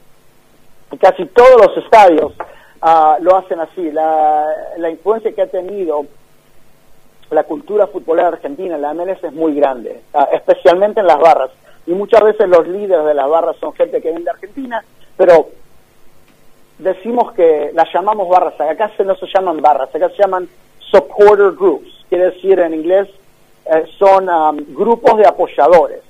Casi 0.98 1.26
todos 1.26 1.66
los 1.66 1.76
estadios 1.84 2.32
ah, 2.80 3.18
lo 3.20 3.36
hacen 3.36 3.60
así. 3.60 3.90
La, 3.90 4.46
la 4.78 4.90
influencia 4.90 5.32
que 5.32 5.42
ha 5.42 5.46
tenido 5.46 6.06
la 7.30 7.44
cultura 7.44 7.86
futbolera 7.88 8.28
argentina 8.28 8.76
en 8.76 8.82
la 8.82 8.94
MLS 8.94 9.22
es 9.22 9.32
muy 9.32 9.54
grande, 9.54 10.00
ah, 10.14 10.28
especialmente 10.32 11.00
en 11.00 11.06
las 11.06 11.18
barras. 11.18 11.50
Y 11.86 11.92
muchas 11.92 12.22
veces 12.22 12.48
los 12.48 12.66
líderes 12.66 13.04
de 13.04 13.14
las 13.14 13.28
barras 13.28 13.56
son 13.60 13.72
gente 13.74 14.00
que 14.00 14.08
viene 14.08 14.24
de 14.24 14.30
Argentina, 14.30 14.82
pero 15.16 15.48
decimos 16.78 17.32
que 17.32 17.70
las 17.74 17.92
llamamos 17.92 18.28
barras, 18.28 18.58
acá 18.60 18.90
se 18.96 19.04
no 19.04 19.14
se 19.16 19.26
llaman 19.26 19.60
barras, 19.60 19.94
acá 19.94 20.08
se 20.08 20.16
llaman 20.22 20.48
supporter 20.90 21.52
groups, 21.52 21.90
quiere 22.08 22.30
decir 22.30 22.58
en 22.60 22.74
inglés 22.74 23.08
eh, 23.66 23.84
son 23.98 24.28
um, 24.28 24.56
grupos 24.74 25.16
de 25.18 25.26
apoyadores, 25.26 26.00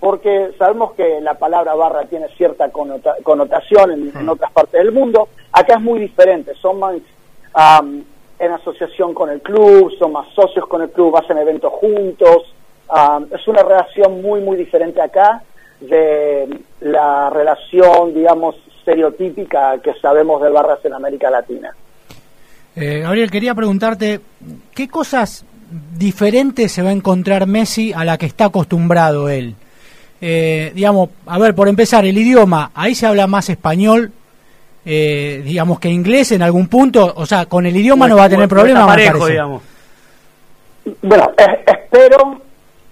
porque 0.00 0.52
sabemos 0.58 0.92
que 0.92 1.20
la 1.20 1.34
palabra 1.34 1.74
barra 1.74 2.04
tiene 2.04 2.28
cierta 2.36 2.70
connota- 2.70 3.16
connotación 3.22 3.90
en, 3.90 4.12
en 4.16 4.28
otras 4.28 4.52
partes 4.52 4.80
del 4.82 4.92
mundo, 4.92 5.28
acá 5.52 5.74
es 5.74 5.80
muy 5.80 5.98
diferente, 5.98 6.54
son 6.54 6.78
más 6.78 6.94
um, 6.94 8.02
en 8.38 8.52
asociación 8.52 9.14
con 9.14 9.30
el 9.30 9.40
club, 9.40 9.92
son 9.98 10.12
más 10.12 10.28
socios 10.34 10.66
con 10.68 10.82
el 10.82 10.90
club, 10.90 11.16
hacen 11.16 11.38
eventos 11.38 11.72
juntos, 11.72 12.54
um, 12.88 13.26
es 13.34 13.48
una 13.48 13.62
relación 13.62 14.22
muy, 14.22 14.40
muy 14.40 14.56
diferente 14.56 15.00
acá 15.00 15.42
de 15.80 16.60
la 16.80 17.30
relación, 17.30 18.14
digamos, 18.14 18.54
estereotípica 18.78 19.78
que 19.82 19.94
sabemos 19.94 20.40
de 20.42 20.50
barras 20.50 20.84
en 20.84 20.94
América 20.94 21.30
Latina. 21.30 21.74
Eh, 22.80 23.00
Gabriel, 23.00 23.30
quería 23.30 23.54
preguntarte, 23.54 24.20
¿qué 24.74 24.88
cosas 24.88 25.44
diferentes 25.96 26.70
se 26.70 26.82
va 26.82 26.90
a 26.90 26.92
encontrar 26.92 27.46
Messi 27.46 27.92
a 27.92 28.04
la 28.04 28.16
que 28.18 28.26
está 28.26 28.46
acostumbrado 28.46 29.28
él? 29.28 29.56
Eh, 30.20 30.72
digamos, 30.74 31.10
a 31.26 31.38
ver, 31.38 31.54
por 31.54 31.68
empezar, 31.68 32.04
el 32.04 32.16
idioma, 32.16 32.70
ahí 32.74 32.94
se 32.94 33.06
habla 33.06 33.26
más 33.26 33.48
español, 33.48 34.12
eh, 34.84 35.42
digamos 35.44 35.80
que 35.80 35.88
inglés 35.88 36.32
en 36.32 36.42
algún 36.42 36.68
punto, 36.68 37.12
o 37.16 37.26
sea, 37.26 37.46
con 37.46 37.66
el 37.66 37.76
idioma 37.76 38.08
no 38.08 38.16
va 38.16 38.24
a 38.24 38.28
tener 38.28 38.48
problema, 38.48 38.80
me 38.80 38.86
parejo, 38.86 39.18
parece. 39.18 39.32
digamos. 39.32 39.62
Bueno, 41.02 41.32
eh, 41.36 41.64
espero 41.66 42.40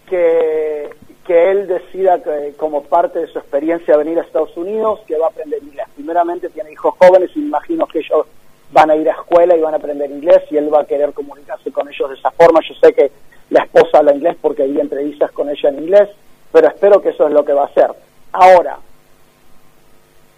que, 0.08 0.90
que 1.26 1.50
él 1.50 1.66
decida 1.66 2.22
que 2.22 2.54
como 2.56 2.82
parte 2.82 3.20
de 3.20 3.26
su 3.28 3.38
experiencia 3.38 3.96
venir 3.96 4.18
a 4.18 4.22
Estados 4.22 4.56
Unidos, 4.56 5.00
que 5.06 5.16
va 5.16 5.26
a 5.26 5.30
aprender 5.30 5.62
inglés. 5.62 5.86
Primeramente 5.94 6.48
tiene 6.50 6.72
hijos 6.72 6.94
jóvenes 6.98 7.30
y 7.34 7.40
me 7.40 7.46
imagino 7.46 7.86
que 7.86 8.00
ellos 8.00 8.26
van 8.72 8.90
a 8.90 8.96
ir 8.96 9.08
a 9.08 9.12
escuela 9.12 9.56
y 9.56 9.60
van 9.60 9.74
a 9.74 9.76
aprender 9.78 10.10
inglés 10.10 10.42
y 10.50 10.56
él 10.56 10.72
va 10.72 10.80
a 10.80 10.84
querer 10.86 11.12
comunicarse 11.12 11.70
con 11.72 11.88
ellos 11.88 12.08
de 12.10 12.16
esa 12.16 12.30
forma. 12.32 12.60
Yo 12.68 12.74
sé 12.74 12.92
que 12.92 13.10
la 13.50 13.62
esposa 13.62 13.98
habla 13.98 14.14
inglés 14.14 14.36
porque 14.40 14.62
hay 14.62 14.78
entrevistas 14.80 15.30
con 15.32 15.48
ella 15.48 15.68
en 15.68 15.78
inglés, 15.82 16.08
pero 16.52 16.68
espero 16.68 17.00
que 17.00 17.10
eso 17.10 17.26
es 17.26 17.32
lo 17.32 17.44
que 17.44 17.52
va 17.52 17.62
a 17.62 17.66
hacer. 17.66 17.90
Ahora, 18.32 18.78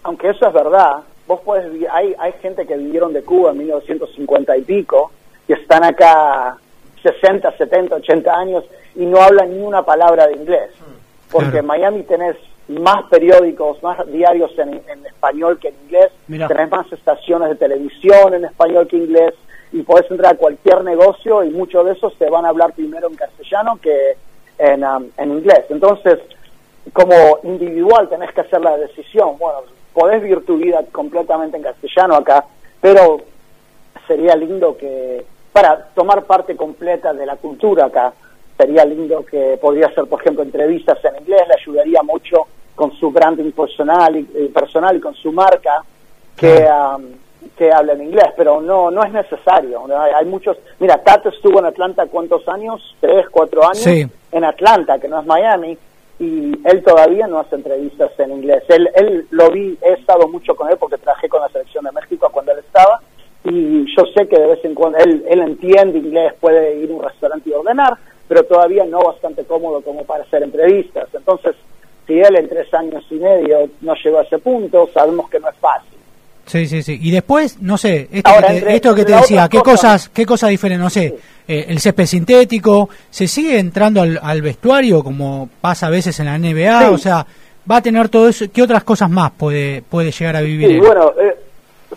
aunque 0.03 0.29
eso 0.29 0.47
es 0.47 0.53
verdad, 0.53 0.97
vos 1.27 1.41
puedes 1.41 1.71
vi- 1.73 1.85
hay 1.91 2.15
hay 2.17 2.33
gente 2.41 2.65
que 2.65 2.75
vinieron 2.77 3.13
de 3.13 3.23
Cuba 3.23 3.51
en 3.51 3.57
1950 3.59 4.57
y 4.57 4.61
pico 4.61 5.11
que 5.47 5.53
están 5.53 5.83
acá 5.83 6.57
60, 7.03 7.51
70, 7.57 7.95
80 7.95 8.33
años 8.33 8.63
y 8.95 9.05
no 9.05 9.21
hablan 9.21 9.51
ni 9.57 9.63
una 9.63 9.83
palabra 9.83 10.27
de 10.27 10.33
inglés. 10.33 10.71
Porque 11.31 11.45
Claro. 11.49 11.59
en 11.59 11.65
Miami 11.65 12.03
tenés 12.03 12.35
más 12.69 13.03
periódicos, 13.09 13.81
más 13.81 14.05
diarios 14.11 14.51
en, 14.57 14.81
en 14.87 15.05
español 15.05 15.59
que 15.59 15.69
en 15.69 15.75
inglés, 15.85 16.11
tenés 16.27 16.69
más 16.69 16.91
estaciones 16.91 17.49
de 17.49 17.55
televisión 17.55 18.33
en 18.35 18.45
español 18.45 18.87
que 18.87 18.97
inglés 18.97 19.33
y 19.71 19.81
podés 19.81 20.09
entrar 20.09 20.33
a 20.33 20.37
cualquier 20.37 20.83
negocio 20.83 21.43
y 21.43 21.49
muchos 21.49 21.85
de 21.85 21.93
esos 21.93 22.15
te 22.17 22.29
van 22.29 22.45
a 22.45 22.49
hablar 22.49 22.73
primero 22.73 23.07
en 23.07 23.15
castellano 23.15 23.79
que 23.81 24.17
en, 24.59 24.83
um, 24.83 25.09
en 25.17 25.31
inglés. 25.31 25.65
Entonces, 25.69 26.19
como 26.93 27.39
individual 27.43 28.07
tenés 28.07 28.31
que 28.33 28.41
hacer 28.41 28.61
la 28.61 28.77
decisión. 28.77 29.37
Bueno, 29.39 29.61
podés 29.93 30.21
vivir 30.21 30.45
tu 30.45 30.57
vida 30.57 30.83
completamente 30.91 31.57
en 31.57 31.63
castellano 31.63 32.15
acá, 32.15 32.45
pero 32.81 33.21
sería 34.07 34.35
lindo 34.35 34.77
que, 34.77 35.25
para 35.51 35.85
tomar 35.95 36.23
parte 36.25 36.55
completa 36.55 37.13
de 37.13 37.25
la 37.25 37.35
cultura 37.35 37.85
acá, 37.85 38.13
sería 38.57 38.85
lindo 38.85 39.25
que 39.25 39.57
podría 39.61 39.87
hacer, 39.87 40.05
por 40.05 40.21
ejemplo, 40.21 40.43
entrevistas 40.43 40.97
en 41.05 41.21
inglés, 41.21 41.47
le 41.47 41.55
ayudaría 41.55 42.03
mucho 42.03 42.47
con 42.79 42.93
su 42.93 43.11
branding 43.11 43.51
personal 43.51 44.15
y, 44.15 44.25
eh, 44.33 44.49
personal 44.53 44.95
y 44.95 45.01
con 45.01 45.13
su 45.13 45.33
marca 45.33 45.83
que, 46.37 46.65
um, 46.65 47.03
que 47.57 47.69
habla 47.73 47.91
en 47.91 48.03
inglés, 48.03 48.29
pero 48.37 48.61
no 48.61 48.89
no 48.89 49.03
es 49.03 49.11
necesario. 49.11 49.83
¿no? 49.85 50.01
Hay, 50.01 50.13
hay 50.15 50.25
muchos. 50.25 50.55
Mira, 50.79 50.97
Tato 51.03 51.27
estuvo 51.27 51.59
en 51.59 51.65
Atlanta 51.65 52.05
cuántos 52.05 52.47
años, 52.47 52.95
tres, 53.01 53.25
cuatro 53.29 53.63
años, 53.65 53.79
Sí. 53.83 54.07
en 54.31 54.43
Atlanta, 54.45 54.97
que 54.97 55.09
no 55.09 55.19
es 55.19 55.25
Miami, 55.25 55.77
y 56.19 56.53
él 56.63 56.81
todavía 56.85 57.27
no 57.27 57.39
hace 57.39 57.55
entrevistas 57.55 58.11
en 58.17 58.31
inglés. 58.31 58.63
Él, 58.69 58.89
él 58.95 59.27
lo 59.31 59.51
vi, 59.51 59.77
he 59.81 59.93
estado 59.99 60.29
mucho 60.29 60.55
con 60.55 60.69
él 60.69 60.77
porque 60.79 60.97
trabajé 60.97 61.27
con 61.27 61.41
la 61.41 61.49
selección 61.49 61.83
de 61.83 61.91
México 61.91 62.29
cuando 62.31 62.53
él 62.53 62.59
estaba, 62.59 63.01
y 63.43 63.85
yo 63.93 64.05
sé 64.15 64.25
que 64.29 64.39
de 64.39 64.47
vez 64.47 64.63
en 64.63 64.73
cuando 64.73 64.99
él, 64.99 65.25
él 65.27 65.41
entiende 65.41 65.97
inglés, 65.97 66.33
puede 66.39 66.77
ir 66.77 66.89
a 66.89 66.93
un 66.93 67.03
restaurante 67.03 67.49
y 67.49 67.53
ordenar, 67.53 67.97
pero 68.29 68.43
todavía 68.43 68.85
no 68.85 68.99
bastante 69.01 69.43
cómodo 69.43 69.81
como 69.81 70.05
para 70.05 70.23
hacer 70.23 70.43
entrevistas. 70.43 71.09
Entonces, 71.13 71.55
si 72.09 72.19
él 72.19 72.35
en 72.35 72.49
tres 72.49 72.73
años 72.73 73.05
y 73.11 73.15
medio 73.15 73.69
no 73.81 73.93
llegó 74.03 74.17
a 74.19 74.23
ese 74.23 74.39
punto, 74.39 74.89
sabemos 74.93 75.29
que 75.29 75.39
no 75.39 75.47
es 75.49 75.55
fácil. 75.57 75.89
Sí, 76.47 76.65
sí, 76.65 76.81
sí. 76.81 76.97
Y 76.99 77.11
después, 77.11 77.61
no 77.61 77.77
sé, 77.77 78.09
esto, 78.11 78.27
Ahora, 78.31 78.47
que, 78.47 78.53
te, 78.53 78.59
entre- 78.59 78.75
esto 78.75 78.95
que 78.95 79.05
te 79.05 79.11
decía, 79.13 79.47
¿qué 79.47 79.59
cosas- 79.59 79.75
cosas, 79.75 80.09
qué 80.09 80.25
cosas 80.25 80.49
diferentes? 80.49 80.83
No 80.83 80.89
sé, 80.89 81.15
eh, 81.47 81.65
el 81.69 81.79
césped 81.79 82.05
sintético, 82.07 82.89
¿se 83.11 83.27
sigue 83.27 83.59
entrando 83.59 84.01
al, 84.01 84.19
al 84.21 84.41
vestuario 84.41 85.03
como 85.03 85.47
pasa 85.61 85.85
a 85.85 85.89
veces 85.91 86.19
en 86.19 86.25
la 86.25 86.39
NBA? 86.39 86.87
Sí. 86.87 86.93
O 86.93 86.97
sea, 86.97 87.25
va 87.71 87.77
a 87.77 87.81
tener 87.83 88.09
todo 88.09 88.27
eso. 88.27 88.45
¿Qué 88.51 88.63
otras 88.63 88.83
cosas 88.83 89.11
más 89.11 89.29
puede, 89.31 89.83
puede 89.83 90.09
llegar 90.11 90.35
a 90.37 90.41
vivir 90.41 90.67
Sí, 90.69 90.73
él? 90.73 90.79
bueno, 90.81 91.13
eh, 91.21 91.35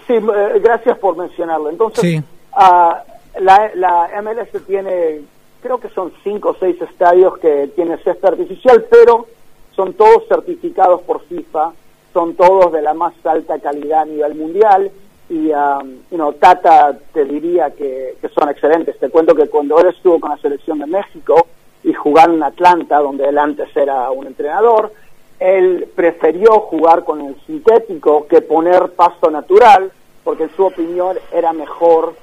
sí, 0.07 0.13
eh, 0.15 0.61
gracias 0.63 0.99
por 0.99 1.17
mencionarlo. 1.17 1.71
Entonces, 1.71 2.03
Sí. 2.03 2.23
ah, 2.53 3.03
la, 3.41 3.71
la 3.75 4.11
MLS 4.21 4.51
tiene, 4.67 5.23
creo 5.63 5.81
que 5.81 5.89
son 5.89 6.13
cinco 6.23 6.51
o 6.51 6.57
seis 6.61 6.77
estadios 6.83 7.39
que 7.39 7.71
tienen 7.75 7.97
césped 8.05 8.29
artificial, 8.29 8.85
pero 8.91 9.27
son 9.75 9.95
todos 9.95 10.27
certificados 10.29 11.03
por 11.03 11.23
FIFA, 11.23 11.73
son 12.13 12.35
todos 12.35 12.73
de 12.73 12.83
la 12.83 12.95
más 12.95 13.15
alta 13.25 13.59
calidad 13.59 14.03
a 14.03 14.07
nivel 14.07 14.35
mundial 14.35 14.91
y, 15.29 15.51
um, 15.51 16.03
you 16.11 16.17
know, 16.17 16.33
Tata 16.35 16.99
te 17.13 17.25
diría 17.25 17.71
que, 17.71 18.17
que 18.21 18.29
son 18.29 18.51
excelentes. 18.51 18.99
Te 18.99 19.09
cuento 19.09 19.35
que 19.35 19.49
cuando 19.49 19.79
él 19.79 19.89
estuvo 19.89 20.21
con 20.21 20.31
la 20.31 20.37
selección 20.37 20.79
de 20.79 20.87
México 20.87 21.47
y 21.83 21.95
jugaron 21.95 22.37
en 22.37 22.43
Atlanta, 22.43 22.99
donde 22.99 23.27
él 23.27 23.39
antes 23.39 23.75
era 23.75 24.11
un 24.11 24.27
entrenador, 24.27 24.93
él 25.39 25.89
prefirió 25.97 26.61
jugar 26.61 27.05
con 27.05 27.21
el 27.23 27.37
sintético 27.47 28.27
que 28.27 28.43
poner 28.43 28.91
pasto 28.93 29.31
natural, 29.31 29.91
porque 30.23 30.45
en 30.45 30.55
su 30.55 30.67
opinión 30.67 31.17
era 31.33 31.53
mejor 31.53 32.15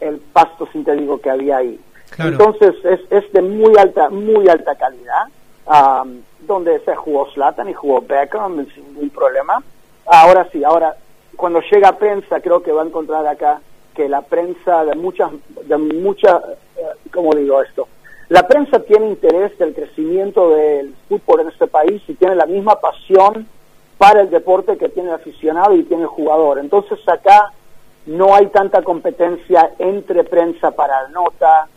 el 0.00 0.18
pasto 0.18 0.66
sintético 0.72 1.20
que 1.20 1.30
había 1.30 1.58
ahí. 1.58 1.78
Claro. 2.10 2.32
Entonces 2.32 2.74
es, 2.84 3.00
es 3.10 3.32
de 3.32 3.42
muy 3.42 3.76
alta, 3.76 4.08
muy 4.08 4.48
alta 4.48 4.74
calidad, 4.76 5.26
am, 5.66 6.22
donde 6.46 6.80
se 6.80 6.94
jugó 6.94 7.28
Zlatan 7.32 7.68
y 7.68 7.74
jugó 7.74 8.00
Beckham 8.00 8.66
sin 8.74 8.84
ningún 8.86 9.10
problema. 9.10 9.62
Ahora 10.06 10.48
sí, 10.52 10.62
ahora 10.64 10.96
cuando 11.36 11.60
llega 11.60 11.98
prensa 11.98 12.40
creo 12.40 12.62
que 12.62 12.72
va 12.72 12.82
a 12.82 12.86
encontrar 12.86 13.26
acá 13.26 13.60
que 13.94 14.08
la 14.08 14.22
prensa 14.22 14.84
de 14.84 14.94
muchas, 14.94 15.30
de 15.64 15.76
mucha, 15.76 16.40
eh, 16.76 16.82
¿cómo 17.12 17.34
digo 17.34 17.62
esto? 17.62 17.88
La 18.28 18.46
prensa 18.46 18.80
tiene 18.80 19.08
interés 19.08 19.56
del 19.58 19.74
crecimiento 19.74 20.50
del 20.50 20.94
fútbol 21.08 21.40
en 21.40 21.48
este 21.48 21.66
país 21.66 22.02
y 22.08 22.14
tiene 22.14 22.34
la 22.34 22.46
misma 22.46 22.80
pasión 22.80 23.46
para 23.98 24.22
el 24.22 24.30
deporte 24.30 24.76
que 24.76 24.88
tiene 24.88 25.10
el 25.10 25.14
aficionado 25.14 25.74
y 25.74 25.84
tiene 25.84 26.02
el 26.02 26.08
jugador. 26.08 26.58
Entonces 26.58 26.98
acá 27.08 27.52
no 28.06 28.34
hay 28.34 28.46
tanta 28.48 28.82
competencia 28.82 29.72
entre 29.78 30.24
prensa 30.24 30.72
para 30.72 31.08
nota 31.08 31.68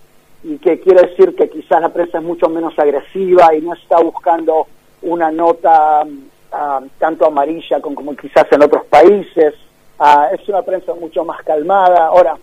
y 0.43 0.58
que 0.58 0.79
quiere 0.79 1.08
decir 1.10 1.36
que 1.36 1.50
quizás 1.50 1.81
la 1.81 1.89
prensa 1.89 2.19
es 2.19 2.24
mucho 2.24 2.50
menos 2.50 2.77
agresiva 2.77 3.53
y 3.53 3.62
no 3.62 3.74
está 3.74 4.00
buscando 4.00 4.67
una 5.01 5.31
nota 5.31 6.05
ah, 6.51 6.81
tanto 6.98 7.25
amarilla 7.25 7.81
como, 7.81 8.15
quizás 8.15 8.46
en 8.51 8.63
otros 8.63 8.86
países. 8.86 9.53
Ah, 9.98 10.29
es 10.31 10.48
una 10.48 10.62
prensa 10.62 10.93
mucho 10.93 11.25
más 11.25 11.43
calmada. 11.43 12.08
Ahora, 12.08 12.38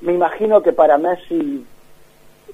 me 0.00 0.12
imagino 0.12 0.60
que 0.62 0.72
para 0.72 0.98
Messi 0.98 1.64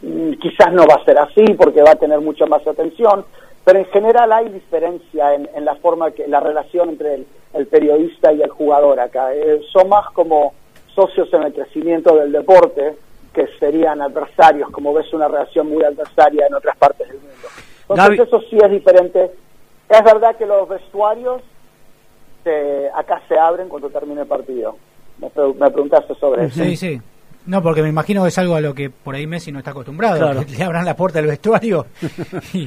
mm, 0.02 0.32
quizás 0.34 0.72
no 0.72 0.84
va 0.86 0.96
a 0.96 1.04
ser 1.04 1.18
así 1.18 1.44
porque 1.54 1.82
va 1.82 1.92
a 1.92 1.96
tener 1.96 2.20
mucha 2.20 2.44
más 2.46 2.66
atención, 2.66 3.24
pero 3.64 3.78
en 3.78 3.86
general 3.86 4.30
hay 4.32 4.50
diferencia 4.50 5.34
en, 5.34 5.48
en 5.54 5.64
la 5.64 5.76
forma 5.76 6.10
que 6.10 6.28
la 6.28 6.40
relación 6.40 6.90
entre 6.90 7.14
el, 7.14 7.26
el 7.54 7.66
periodista 7.66 8.32
y 8.32 8.42
el 8.42 8.50
jugador 8.50 9.00
acá. 9.00 9.34
Eh, 9.34 9.60
son 9.72 9.88
más 9.88 10.10
como 10.10 10.52
socios 10.94 11.32
en 11.32 11.44
el 11.44 11.54
crecimiento 11.54 12.14
del 12.16 12.32
deporte 12.32 12.94
que 13.32 13.46
serían 13.58 14.00
adversarios, 14.02 14.70
como 14.70 14.92
ves 14.92 15.12
una 15.12 15.28
relación 15.28 15.68
muy 15.68 15.82
adversaria 15.84 16.46
en 16.46 16.54
otras 16.54 16.76
partes 16.76 17.08
del 17.08 17.16
mundo. 17.18 17.48
Entonces 17.88 18.18
Gaby- 18.18 18.22
eso 18.26 18.40
sí 18.50 18.58
es 18.62 18.70
diferente. 18.70 19.30
Es 19.88 20.04
verdad 20.04 20.36
que 20.36 20.46
los 20.46 20.68
vestuarios 20.68 21.42
se- 22.44 22.90
acá 22.94 23.22
se 23.28 23.38
abren 23.38 23.68
cuando 23.68 23.88
termine 23.90 24.22
el 24.22 24.26
partido. 24.26 24.76
Me, 25.18 25.30
pre- 25.30 25.54
me 25.54 25.70
preguntaste 25.70 26.14
sobre 26.16 26.46
eso. 26.46 26.62
Sí, 26.62 26.76
sí. 26.76 27.00
No, 27.46 27.62
porque 27.62 27.82
me 27.82 27.88
imagino 27.88 28.22
que 28.22 28.28
es 28.28 28.38
algo 28.38 28.54
a 28.54 28.60
lo 28.60 28.74
que 28.74 28.88
por 28.90 29.14
ahí 29.14 29.26
Messi 29.26 29.50
no 29.52 29.58
está 29.58 29.72
acostumbrado. 29.72 30.18
Claro. 30.18 30.44
que 30.46 30.52
Le 30.56 30.64
abran 30.64 30.84
la 30.84 30.94
puerta 30.96 31.18
del 31.18 31.28
vestuario 31.28 31.86
y, 32.52 32.62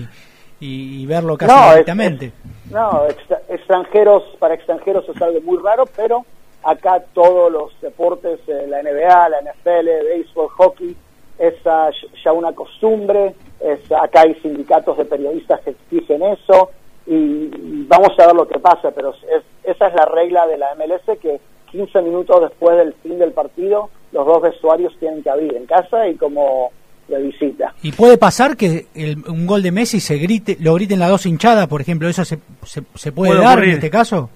y- 0.60 1.02
y 1.02 1.06
verlo 1.06 1.38
casi 1.38 1.54
No, 1.54 1.64
es- 1.68 1.72
directamente. 1.74 2.26
es- 2.28 2.72
no, 2.72 3.06
extra- 3.08 3.42
extranjeros, 3.50 4.24
para 4.40 4.54
extranjeros 4.56 5.08
es 5.08 5.22
algo 5.22 5.40
muy 5.42 5.58
raro, 5.64 5.86
pero 5.96 6.26
acá 6.66 7.04
todos 7.14 7.52
los 7.52 7.72
deportes, 7.82 8.40
eh, 8.48 8.66
la 8.68 8.82
NBA, 8.82 9.30
la 9.30 9.40
NFL, 9.42 9.86
béisbol, 10.06 10.50
hockey, 10.50 10.96
es 11.40 11.54
ah, 11.66 11.90
ya 12.24 12.32
una 12.34 12.54
costumbre, 12.54 13.36
es, 13.60 13.80
acá 13.92 14.22
hay 14.22 14.36
sindicatos 14.42 14.98
de 14.98 15.06
periodistas 15.06 15.62
que 15.62 15.72
exigen 15.72 16.24
eso 16.24 16.72
y, 17.06 17.14
y 17.14 17.86
vamos 17.88 18.10
a 18.20 18.28
ver 18.28 18.36
lo 18.36 18.48
que 18.48 18.60
pasa, 18.60 18.92
pero 18.92 19.12
es- 19.12 19.44
esa 19.64 19.88
es 19.88 19.94
la 19.96 20.06
regla 20.06 20.48
de 20.48 20.58
la 20.58 20.74
MLS 20.76 21.18
que 21.20 21.40
15 21.72 22.02
minutos 22.02 22.42
después 22.42 22.78
del 22.78 22.94
fin 23.04 23.20
del 23.20 23.32
partido 23.32 23.90
los 24.12 24.26
dos 24.26 24.42
vestuarios 24.42 24.94
tienen 25.00 25.22
que 25.24 25.30
abrir 25.30 25.54
en 25.56 25.66
casa 25.66 26.08
y 26.08 26.16
como 26.16 26.72
de 27.10 27.22
visita. 27.22 27.76
Y 27.84 27.92
puede 27.92 28.18
pasar 28.18 28.56
que 28.58 28.88
el- 28.96 29.24
un 29.28 29.46
gol 29.46 29.62
de 29.62 29.72
Messi 29.72 30.00
se 30.00 30.18
grite, 30.18 30.58
lo 30.62 30.74
griten 30.76 31.00
las 31.00 31.10
dos 31.10 31.26
hinchadas, 31.26 31.68
por 31.68 31.82
ejemplo, 31.82 32.08
¿eso 32.08 32.24
se, 32.26 32.40
se, 32.64 32.82
se 32.96 33.12
puede, 33.12 33.32
Puede 33.34 33.44
dar 33.44 33.54
ocurrir. 33.58 33.70
en 33.72 33.76
este 33.76 33.90
caso? 33.90 34.30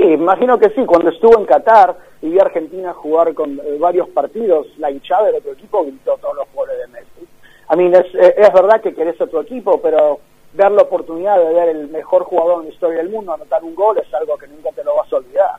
Sí, 0.00 0.06
imagino 0.12 0.58
que 0.58 0.70
sí. 0.70 0.84
Cuando 0.86 1.10
estuvo 1.10 1.38
en 1.38 1.44
Qatar 1.46 1.96
y 2.22 2.30
vi 2.30 2.38
a 2.38 2.42
Argentina 2.42 2.92
jugar 2.94 3.34
con 3.34 3.58
eh, 3.58 3.76
varios 3.78 4.08
partidos, 4.08 4.66
la 4.78 4.90
hinchada 4.90 5.24
del 5.26 5.36
otro 5.36 5.52
equipo 5.52 5.82
gritó 5.84 6.16
todos 6.20 6.36
los 6.36 6.46
goles 6.54 6.76
de 6.78 6.86
Messi. 6.88 7.26
A 7.68 7.76
mí 7.76 7.86
es, 7.86 8.14
eh, 8.14 8.34
es 8.38 8.52
verdad 8.52 8.80
que 8.80 8.94
querés 8.94 9.20
otro 9.20 9.42
equipo, 9.42 9.80
pero 9.82 10.20
ver 10.54 10.70
la 10.72 10.82
oportunidad 10.82 11.36
de 11.38 11.52
ver 11.52 11.68
el 11.70 11.88
mejor 11.88 12.24
jugador 12.24 12.60
en 12.62 12.68
la 12.68 12.74
historia 12.74 12.98
del 12.98 13.10
mundo 13.10 13.34
anotar 13.34 13.62
un 13.62 13.74
gol 13.74 13.98
es 13.98 14.12
algo 14.14 14.36
que 14.38 14.46
nunca 14.48 14.70
te 14.70 14.82
lo 14.84 14.96
vas 14.96 15.12
a 15.12 15.16
olvidar. 15.16 15.50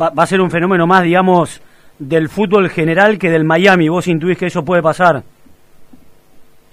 Va, 0.00 0.10
va 0.10 0.22
a 0.22 0.26
ser 0.26 0.40
un 0.40 0.50
fenómeno 0.50 0.86
más, 0.86 1.02
digamos, 1.02 1.60
del 1.98 2.28
fútbol 2.28 2.68
general 2.70 3.18
que 3.18 3.30
del 3.30 3.44
Miami. 3.44 3.88
¿Vos 3.88 4.06
intuís 4.06 4.38
que 4.38 4.46
eso 4.46 4.64
puede 4.64 4.82
pasar? 4.82 5.22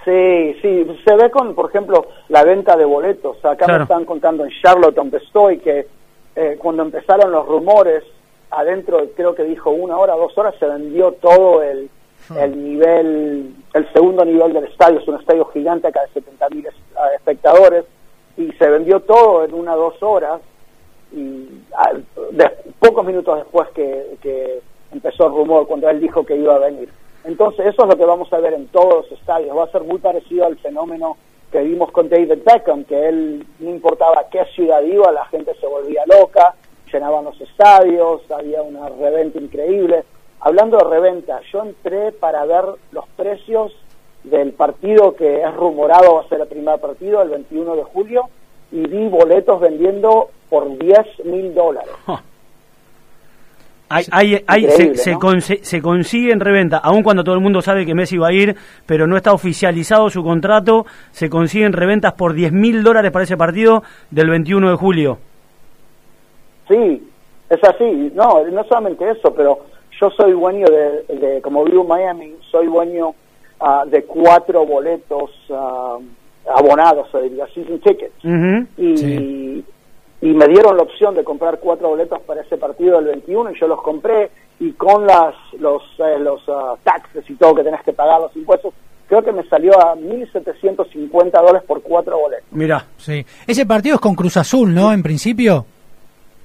Sí, 0.04 0.56
sí, 0.62 0.86
se 1.04 1.16
ve 1.16 1.32
con, 1.32 1.56
por 1.56 1.70
ejemplo, 1.70 2.06
la 2.30 2.44
venta 2.44 2.78
de 2.78 2.86
boletos. 2.86 3.38
Acá 3.44 3.66
Claro. 3.66 3.78
me 3.80 3.84
están 3.84 4.06
contando 4.06 4.46
en 4.46 4.52
Charlotte, 4.62 4.94
donde 4.94 5.18
estoy, 5.18 5.58
que 5.58 5.88
eh, 6.36 6.58
cuando 6.60 6.84
empezaron 6.84 7.32
los 7.32 7.46
rumores, 7.48 8.04
adentro, 8.52 9.06
creo 9.16 9.36
que 9.36 9.44
dijo 9.44 9.70
una 9.72 9.98
hora, 9.98 10.16
dos 10.16 10.38
horas, 10.38 10.56
se 10.60 10.66
vendió 10.68 11.12
todo 11.14 11.62
el, 11.64 11.90
el 12.38 12.64
nivel, 12.64 13.54
el 13.74 13.94
segundo 13.94 14.24
nivel 14.26 14.54
del 14.54 14.66
estadio. 14.66 15.00
Es 15.00 15.08
un 15.08 15.20
estadio 15.20 15.46
gigante 15.46 15.88
acá 15.88 16.02
de 16.02 16.10
70 16.22 16.50
mil 16.50 16.68
espectadores, 17.16 17.86
y 18.38 18.52
se 18.54 18.70
vendió 18.70 19.00
todo 19.02 19.44
en 19.46 19.54
una 19.54 19.76
dos 19.76 20.02
horas. 20.04 20.42
Y 21.14 21.48
ah, 21.78 21.92
de- 22.32 22.52
pocos 22.80 23.06
minutos 23.06 23.38
después 23.38 23.70
que, 23.70 24.18
que 24.22 24.60
empezó 24.92 25.28
el 25.28 25.34
rumor, 25.34 25.68
cuando 25.68 25.90
él 25.90 26.00
dijo 26.02 26.26
que 26.26 26.36
iba 26.36 26.56
a 26.56 26.60
venir. 26.60 26.90
Entonces, 27.24 27.66
eso 27.68 27.84
es 27.84 27.90
lo 27.90 27.98
que 27.98 28.06
vamos 28.06 28.32
a 28.34 28.38
ver 28.40 28.54
en 28.54 28.68
todos 28.68 29.10
los 29.10 29.20
estadios. 29.20 29.56
Va 29.58 29.64
a 29.64 29.72
ser 29.72 29.84
muy 29.84 29.98
parecido 30.00 30.46
al 30.46 30.58
fenómeno 30.58 31.18
que 31.56 31.62
vimos 31.62 31.90
con 31.94 32.10
David 32.10 32.34
Beckham, 32.46 32.84
que 32.84 33.08
él 33.08 33.46
no 33.60 33.70
importaba 33.70 34.26
qué 34.30 34.44
ciudad 34.54 34.82
iba, 34.84 35.10
la 35.14 35.26
gente 35.28 35.56
se 35.56 35.66
volvía 35.66 36.04
loca, 36.06 36.54
llenaban 36.92 37.24
los 37.24 37.40
estadios, 37.40 38.30
había 38.30 38.62
una 38.62 38.90
reventa 38.90 39.40
increíble. 39.40 40.04
Hablando 40.42 40.78
de 40.78 40.84
reventa, 40.84 41.40
yo 41.54 41.64
entré 41.64 42.12
para 42.12 42.44
ver 42.44 42.66
los 42.92 43.08
precios 43.16 43.72
del 44.26 44.52
partido 44.52 45.16
que 45.16 45.44
es 45.44 45.54
rumorado 45.56 46.16
va 46.16 46.22
a 46.24 46.28
ser 46.28 46.42
el 46.42 46.48
primer 46.48 46.78
partido, 46.80 47.22
el 47.22 47.30
21 47.30 47.78
de 47.78 47.84
julio, 47.84 48.30
y 48.74 48.86
vi 48.88 49.08
boletos 49.08 49.62
vendiendo 49.62 50.32
por 50.50 50.78
10 50.78 51.24
mil 51.24 51.56
dólares. 51.56 51.94
Hay, 53.88 54.06
hay, 54.12 54.44
hay- 54.48 54.64
se, 54.72 54.96
se 54.96 55.12
¿no? 55.12 55.20
conse- 55.20 55.60
se 55.62 55.82
consigue 55.82 56.32
en 56.32 56.40
reventa, 56.40 56.78
aun 56.78 57.04
cuando 57.04 57.24
todo 57.24 57.36
el 57.36 57.42
mundo 57.42 57.62
sabe 57.62 57.86
que 57.86 57.94
Messi 57.94 58.18
va 58.18 58.30
a 58.30 58.34
ir, 58.34 58.56
pero 58.88 59.06
no 59.06 59.16
está 59.16 59.32
oficializado 59.32 60.10
su 60.10 60.24
contrato, 60.24 60.86
se 61.12 61.30
consiguen 61.30 61.72
reventas 61.74 62.14
por 62.14 62.34
10 62.34 62.52
mil 62.52 62.84
dólares 62.84 63.12
para 63.12 63.24
ese 63.24 63.38
partido 63.38 63.84
del 64.10 64.30
21 64.30 64.70
de 64.72 64.76
julio. 64.76 65.18
Sí, 66.68 67.08
es 67.50 67.64
así. 67.64 68.12
No, 68.16 68.44
no 68.48 68.64
solamente 68.64 69.10
eso, 69.10 69.34
pero 69.34 69.60
yo 70.02 70.10
soy 70.12 70.32
dueño 70.32 70.66
de, 70.68 71.16
de- 71.16 71.42
como 71.42 71.64
vivo 71.64 71.84
en 71.84 71.88
Miami, 71.88 72.34
soy 72.52 72.66
dueño 72.66 73.14
ah, 73.60 73.84
de 73.88 74.04
cuatro 74.04 74.66
boletos 74.66 75.30
ah, 75.52 75.98
abonados, 76.56 77.08
se 77.12 77.22
diría, 77.22 77.46
season 77.54 77.80
tickets. 77.80 78.16
Ujú. 78.24 78.66
Y, 78.78 78.98
Sí. 78.98 79.64
Y 80.26 80.34
me 80.34 80.48
dieron 80.48 80.76
la 80.76 80.82
opción 80.82 81.14
de 81.14 81.24
comprar 81.24 81.60
cuatro 81.60 81.90
boletos 81.90 82.20
para 82.22 82.42
ese 82.42 82.58
partido 82.58 82.96
del 82.96 83.06
21 83.06 83.52
y 83.52 83.60
yo 83.60 83.68
los 83.68 83.80
compré 83.84 84.32
y 84.60 84.72
con 84.72 85.06
las 85.06 85.36
los 85.60 85.84
eh, 86.00 86.18
los 86.18 86.42
ah, 86.48 86.74
taxes 86.84 87.30
y 87.30 87.36
todo 87.36 87.54
que 87.54 87.64
tenés 87.64 87.84
que 87.84 87.94
pagar 87.94 88.20
los 88.20 88.36
impuestos, 88.36 88.74
creo 89.08 89.22
que 89.22 89.32
me 89.32 89.48
salió 89.48 89.80
a 89.80 89.96
1.750 89.96 91.32
dólares 91.32 91.62
por 91.68 91.84
cuatro 91.84 92.18
boletos. 92.18 92.48
Mira, 92.50 92.88
Sí. 92.98 93.24
Ese 93.46 93.68
partido 93.68 93.96
es 93.96 94.02
con 94.02 94.16
Cruz 94.16 94.36
Azul, 94.38 94.74
¿no? 94.74 94.92
En 94.92 95.04
principio. 95.04 95.68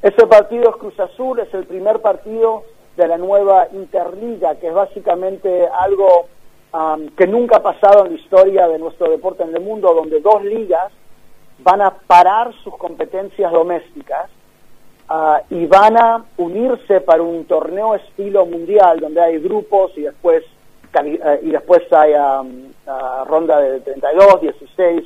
Ese 0.03 0.27
partido 0.27 0.69
es 0.69 0.77
Cruz 0.77 1.01
Azul, 1.01 1.39
es 1.39 1.55
el 1.55 1.65
primer 1.65 2.01
partido 2.01 2.65
de 2.99 3.09
la 3.09 3.17
nueva 3.17 3.69
Interliga, 3.73 4.57
que 4.57 4.69
es 4.69 4.75
básicamente 4.75 5.67
algo 5.79 6.27
am, 6.73 7.09
que 7.17 7.27
nunca 7.27 7.57
ha 7.57 7.63
pasado 7.63 8.05
en 8.05 8.13
la 8.13 8.21
historia 8.21 8.69
de 8.69 8.79
nuestro 8.79 9.11
deporte 9.11 9.43
en 9.43 9.57
el 9.57 9.63
mundo, 9.63 9.95
donde 9.95 10.21
dos 10.21 10.45
ligas 10.45 10.93
van 11.63 11.83
a 11.83 11.91
parar 11.91 12.53
sus 12.63 12.77
competencias 12.77 13.53
domésticas 13.53 14.29
ah, 15.09 15.43
y 15.51 15.67
van 15.67 15.97
a 15.97 16.25
unirse 16.37 17.01
para 17.01 17.23
un 17.23 17.45
torneo 17.45 17.95
estilo 17.95 18.47
mundial, 18.47 19.01
donde 19.01 19.21
hay 19.21 19.39
grupos 19.39 19.93
y 19.97 20.03
después 20.03 20.45
eh, 20.93 21.41
y 21.43 21.51
después 21.51 21.83
hay 21.93 22.15
am, 22.15 22.73
ah, 22.87 23.25
ronda 23.27 23.61
de 23.61 23.81
32, 23.81 24.41
16, 24.41 25.05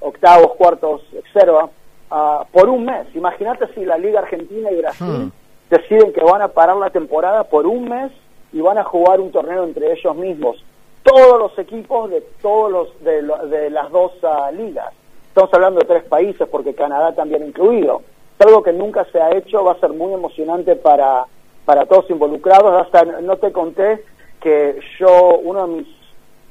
octavos, 0.00 0.54
cuartos, 0.54 1.02
etcétera, 1.12 1.68
ah, 2.10 2.44
por 2.52 2.68
un 2.68 2.84
mes. 2.84 3.06
Imagínate 3.14 3.66
si 3.74 3.84
la 3.84 3.98
Liga 3.98 4.20
Argentina 4.20 4.70
y 4.70 4.76
Brasil 4.76 5.32
deciden 5.70 6.12
que 6.12 6.22
van 6.22 6.42
a 6.42 6.48
parar 6.48 6.76
la 6.76 6.90
temporada 6.90 7.44
por 7.44 7.66
un 7.66 7.88
mes 7.88 8.12
y 8.52 8.60
van 8.60 8.78
a 8.78 8.84
jugar 8.84 9.20
un 9.20 9.32
torneo 9.32 9.64
entre 9.64 9.92
ellos 9.92 10.14
mismos. 10.14 10.62
Todos 11.02 11.38
los 11.38 11.58
equipos 11.58 12.10
de 12.10 12.20
todos 12.40 12.70
los 12.70 13.04
de, 13.04 13.22
de 13.48 13.70
las 13.70 13.90
dos 13.90 14.12
ligas. 14.52 14.92
Estamos 15.34 15.52
hablando 15.52 15.80
de 15.80 15.86
tres 15.86 16.04
países 16.04 16.46
porque 16.48 16.74
Canadá 16.74 17.12
también 17.12 17.44
incluido. 17.44 18.02
Es 18.38 18.46
algo 18.46 18.62
que 18.62 18.72
nunca 18.72 19.04
se 19.10 19.20
ha 19.20 19.36
hecho, 19.36 19.64
va 19.64 19.72
a 19.72 19.80
ser 19.80 19.92
muy 19.92 20.14
emocionante 20.14 20.76
para, 20.76 21.24
para 21.64 21.86
todos 21.86 22.08
involucrados. 22.08 22.80
Hasta 22.80 23.02
no 23.20 23.36
te 23.38 23.50
conté 23.50 24.04
que 24.40 24.78
yo, 25.00 25.40
uno 25.42 25.66
de 25.66 25.74
mis 25.78 25.88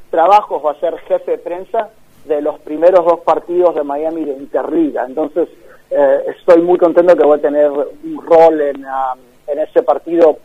trabajos 0.09 0.61
va 0.65 0.71
a 0.71 0.79
ser 0.81 0.97
jefe 0.97 1.31
de 1.31 1.37
prensa 1.37 1.91
de 2.25 2.41
los 2.41 2.59
primeros 2.59 3.05
dos 3.05 3.21
partidos 3.21 3.73
de 3.73 3.83
Miami 3.83 4.25
de 4.25 4.33
Interliga. 4.33 5.05
Entonces, 5.07 5.47
eh, 5.89 6.35
estoy 6.37 6.61
muy 6.61 6.77
contento 6.77 7.15
que 7.15 7.23
voy 7.23 7.39
a 7.39 7.41
tener 7.41 7.71
un 7.71 8.21
rol 8.21 8.59
en, 8.59 8.83
ah, 8.85 9.15
en 9.47 9.59
ese 9.59 9.81
partido. 9.83 10.39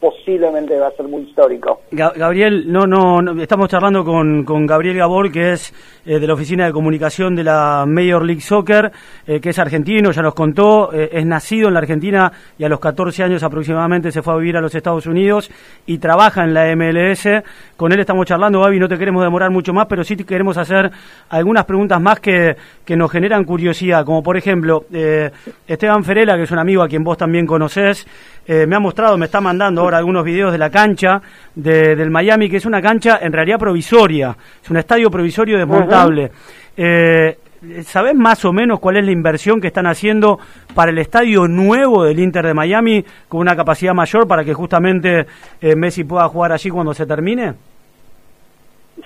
Posiblemente 0.00 0.78
va 0.78 0.86
a 0.88 0.92
ser 0.92 1.06
muy 1.06 1.22
histórico. 1.22 1.82
Ga- 1.92 2.14
Gabriel, 2.16 2.64
no, 2.72 2.86
no, 2.86 3.20
no, 3.20 3.42
estamos 3.42 3.68
charlando 3.68 4.02
con, 4.02 4.44
con 4.44 4.64
Gabriel 4.64 4.96
Gabor, 4.96 5.30
que 5.30 5.52
es 5.52 5.74
eh, 6.06 6.18
de 6.18 6.26
la 6.26 6.32
Oficina 6.32 6.64
de 6.64 6.72
Comunicación 6.72 7.36
de 7.36 7.44
la 7.44 7.84
Major 7.86 8.24
League 8.24 8.40
Soccer, 8.40 8.90
eh, 9.26 9.40
que 9.40 9.50
es 9.50 9.58
argentino, 9.58 10.10
ya 10.10 10.22
nos 10.22 10.34
contó, 10.34 10.90
eh, 10.94 11.10
es 11.12 11.26
nacido 11.26 11.68
en 11.68 11.74
la 11.74 11.80
Argentina 11.80 12.32
y 12.58 12.64
a 12.64 12.70
los 12.70 12.80
14 12.80 13.24
años 13.24 13.42
aproximadamente 13.42 14.10
se 14.10 14.22
fue 14.22 14.32
a 14.32 14.36
vivir 14.38 14.56
a 14.56 14.62
los 14.62 14.74
Estados 14.74 15.04
Unidos 15.06 15.50
y 15.84 15.98
trabaja 15.98 16.44
en 16.44 16.54
la 16.54 16.74
MLS. 16.74 17.28
Con 17.76 17.92
él 17.92 18.00
estamos 18.00 18.24
charlando, 18.24 18.60
Gaby, 18.62 18.78
no 18.80 18.88
te 18.88 18.96
queremos 18.96 19.22
demorar 19.22 19.50
mucho 19.50 19.74
más, 19.74 19.84
pero 19.86 20.02
sí 20.02 20.16
te 20.16 20.24
queremos 20.24 20.56
hacer 20.56 20.90
algunas 21.28 21.66
preguntas 21.66 22.00
más 22.00 22.20
que, 22.20 22.56
que 22.86 22.96
nos 22.96 23.10
generan 23.12 23.44
curiosidad, 23.44 24.04
como 24.06 24.22
por 24.22 24.38
ejemplo, 24.38 24.86
eh, 24.94 25.30
Esteban 25.66 26.04
Ferela, 26.04 26.36
que 26.36 26.44
es 26.44 26.50
un 26.50 26.58
amigo 26.58 26.82
a 26.82 26.88
quien 26.88 27.04
vos 27.04 27.18
también 27.18 27.44
conocés, 27.46 28.06
eh, 28.46 28.66
me 28.66 28.76
ha 28.76 28.80
mostrado, 28.80 29.16
me 29.18 29.26
está 29.26 29.40
mandando 29.40 29.80
ahora 29.82 29.98
algunos 29.98 30.24
videos 30.24 30.52
de 30.52 30.58
la 30.58 30.70
cancha 30.70 31.20
de- 31.54 31.94
del 31.96 32.10
Miami, 32.10 32.48
que 32.48 32.56
es 32.56 32.66
una 32.66 32.80
cancha 32.82 33.18
en 33.22 33.32
realidad 33.32 33.58
provisoria, 33.58 34.36
es 34.62 34.70
un 34.70 34.76
estadio 34.76 35.10
provisorio 35.10 35.58
desmontable. 35.58 36.30
Eh, 36.76 37.38
¿Sabés 37.82 38.14
más 38.14 38.42
o 38.46 38.52
menos 38.54 38.80
cuál 38.80 38.96
es 38.96 39.04
la 39.04 39.10
inversión 39.12 39.60
que 39.60 39.66
están 39.66 39.86
haciendo 39.86 40.38
para 40.74 40.90
el 40.90 40.98
estadio 40.98 41.46
nuevo 41.46 42.04
del 42.04 42.18
Inter 42.18 42.46
de 42.46 42.54
Miami 42.54 43.04
con 43.28 43.40
una 43.40 43.54
capacidad 43.54 43.92
mayor 43.92 44.26
para 44.26 44.42
que 44.44 44.54
justamente 44.54 45.26
eh, 45.60 45.76
Messi 45.76 46.04
pueda 46.04 46.26
jugar 46.28 46.52
allí 46.52 46.70
cuando 46.70 46.94
se 46.94 47.04
termine? 47.04 47.52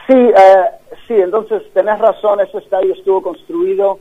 Sí, 0.06 0.12
eh, 0.14 0.64
sí, 1.08 1.14
entonces 1.14 1.62
tenés 1.72 1.98
razón, 1.98 2.40
ese 2.40 2.58
estadio 2.58 2.94
estuvo 2.94 3.22
construido 3.22 3.98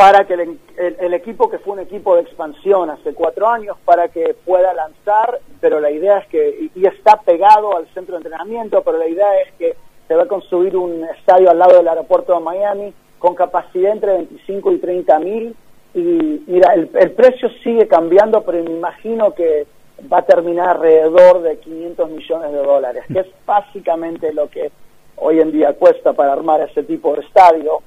para 0.00 0.24
que 0.24 0.32
el, 0.32 0.58
el- 0.98 1.12
equipo 1.12 1.50
que 1.50 1.58
fue 1.58 1.74
un 1.74 1.80
equipo 1.80 2.16
de 2.16 2.22
expansión 2.22 2.88
hace 2.88 3.12
cuatro 3.12 3.46
años, 3.46 3.76
para 3.84 4.08
que 4.08 4.34
pueda 4.46 4.72
lanzar, 4.72 5.40
pero 5.60 5.78
la 5.78 5.90
idea 5.90 6.20
es 6.20 6.26
que, 6.28 6.70
y, 6.74 6.86
está 6.86 7.20
pegado 7.20 7.76
al 7.76 7.86
centro 7.92 8.14
de 8.14 8.22
entrenamiento, 8.22 8.80
pero 8.82 8.96
la 8.96 9.06
idea 9.06 9.28
es 9.42 9.52
que 9.58 9.76
se 10.08 10.14
va 10.14 10.22
a 10.22 10.26
construir 10.26 10.74
un 10.74 11.04
estadio 11.04 11.50
al 11.50 11.58
lado 11.58 11.76
del 11.76 11.86
aeropuerto 11.86 12.32
de 12.32 12.40
Miami 12.40 12.94
con 13.18 13.34
capacidad 13.34 13.92
entre 13.92 14.14
25 14.14 14.72
y 14.72 14.78
30 14.78 15.18
mil. 15.18 15.54
Y 15.92 16.44
mira, 16.46 16.72
el 16.72 17.10
precio 17.12 17.50
sigue 17.62 17.86
cambiando, 17.86 18.40
pero 18.42 18.64
me 18.64 18.70
imagino 18.70 19.34
que 19.34 19.66
va 20.10 20.20
a 20.20 20.22
terminar 20.22 20.76
alrededor 20.76 21.42
de 21.42 21.58
500 21.58 22.10
millones 22.10 22.52
de 22.52 22.62
dólares, 22.62 23.04
que 23.12 23.18
es 23.18 23.26
básicamente 23.44 24.32
lo 24.32 24.48
que 24.48 24.72
hoy 25.16 25.40
en 25.40 25.52
día 25.52 25.74
cuesta 25.74 26.14
para 26.14 26.32
armar 26.32 26.62
ese 26.62 26.84
tipo 26.84 27.14
de 27.14 27.20
estadio. 27.20 27.82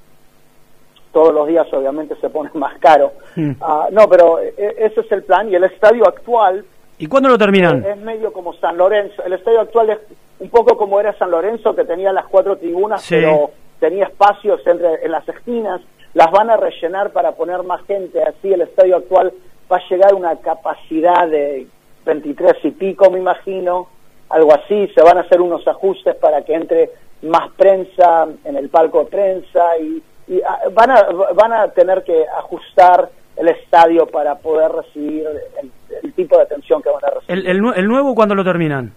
Todos 1.13 1.34
los 1.34 1.47
días 1.47 1.71
obviamente 1.71 2.15
se 2.19 2.30
pone 2.30 2.49
más 2.56 2.78
caro. 2.80 3.13
Hmm. 3.36 3.52
Ah, 3.62 3.88
no, 3.91 4.10
pero 4.10 4.39
eh, 4.41 4.54
ese 4.80 4.99
es 5.02 5.12
el 5.12 5.23
plan 5.23 5.49
y 5.49 5.56
el 5.56 5.63
estadio 5.63 6.06
actual 6.08 6.65
¿Y 6.97 7.08
cuándo 7.08 7.30
lo 7.30 7.38
terminan? 7.38 7.84
es 7.86 7.97
medio 7.97 8.32
como 8.34 8.54
San 8.54 8.78
Lorenzo. 8.78 9.23
El 9.23 9.34
estadio 9.34 9.62
actual 9.62 9.89
es 9.91 9.99
un 10.39 10.49
poco 10.49 10.78
como 10.78 10.99
era 10.99 11.17
San 11.17 11.32
Lorenzo, 11.32 11.76
que 11.76 11.86
tenía 11.86 12.12
las 12.13 12.26
cuatro 12.28 12.58
tribunas, 12.58 13.02
Sí. 13.02 13.15
pero 13.15 13.52
tenía 13.80 14.06
espacios 14.06 14.65
entre, 14.67 15.04
en 15.06 15.12
las 15.12 15.28
esquinas. 15.28 15.82
Las 16.13 16.32
van 16.32 16.49
a 16.49 16.58
rellenar 16.58 17.12
para 17.12 17.32
poner 17.34 17.63
más 17.63 17.82
gente. 17.88 18.21
Así 18.21 18.54
el 18.54 18.62
estadio 18.62 18.97
actual 18.97 19.34
va 19.71 19.78
a 19.78 19.89
llegar 19.89 20.12
a 20.13 20.15
una 20.15 20.36
capacidad 20.38 21.28
de 21.28 21.65
23 22.06 22.54
y 22.63 22.71
pico, 22.71 23.10
me 23.10 23.19
imagino. 23.19 23.88
Algo 24.30 24.54
así. 24.54 24.88
Se 24.95 25.02
van 25.02 25.17
a 25.17 25.21
hacer 25.21 25.41
unos 25.41 25.67
ajustes 25.67 26.15
para 26.15 26.43
que 26.43 26.54
entre 26.54 26.91
más 27.23 27.49
prensa 27.58 28.28
en 28.45 28.56
el 28.56 28.69
palco 28.69 28.99
de 29.04 29.10
prensa 29.10 29.78
y, 29.82 30.02
y, 30.35 30.41
ah, 30.41 30.59
van, 30.71 30.91
a, 30.91 31.03
van 31.33 31.53
a 31.53 31.67
tener 31.69 32.03
que 32.03 32.25
ajustar 32.27 33.09
el 33.35 33.47
estadio 33.47 34.05
para 34.07 34.35
poder 34.35 34.71
recibir 34.71 35.25
el, 35.61 35.71
el 36.03 36.13
tipo 36.13 36.37
de 36.37 36.43
atención 36.43 36.81
que 36.81 36.89
van 36.89 37.03
a 37.05 37.09
recibir. 37.19 37.39
¿El, 37.39 37.47
el, 37.47 37.61
nue- 37.61 37.73
el 37.77 37.87
nuevo 37.87 38.13
cuándo 38.15 38.35
lo 38.35 38.43
terminan? 38.43 38.93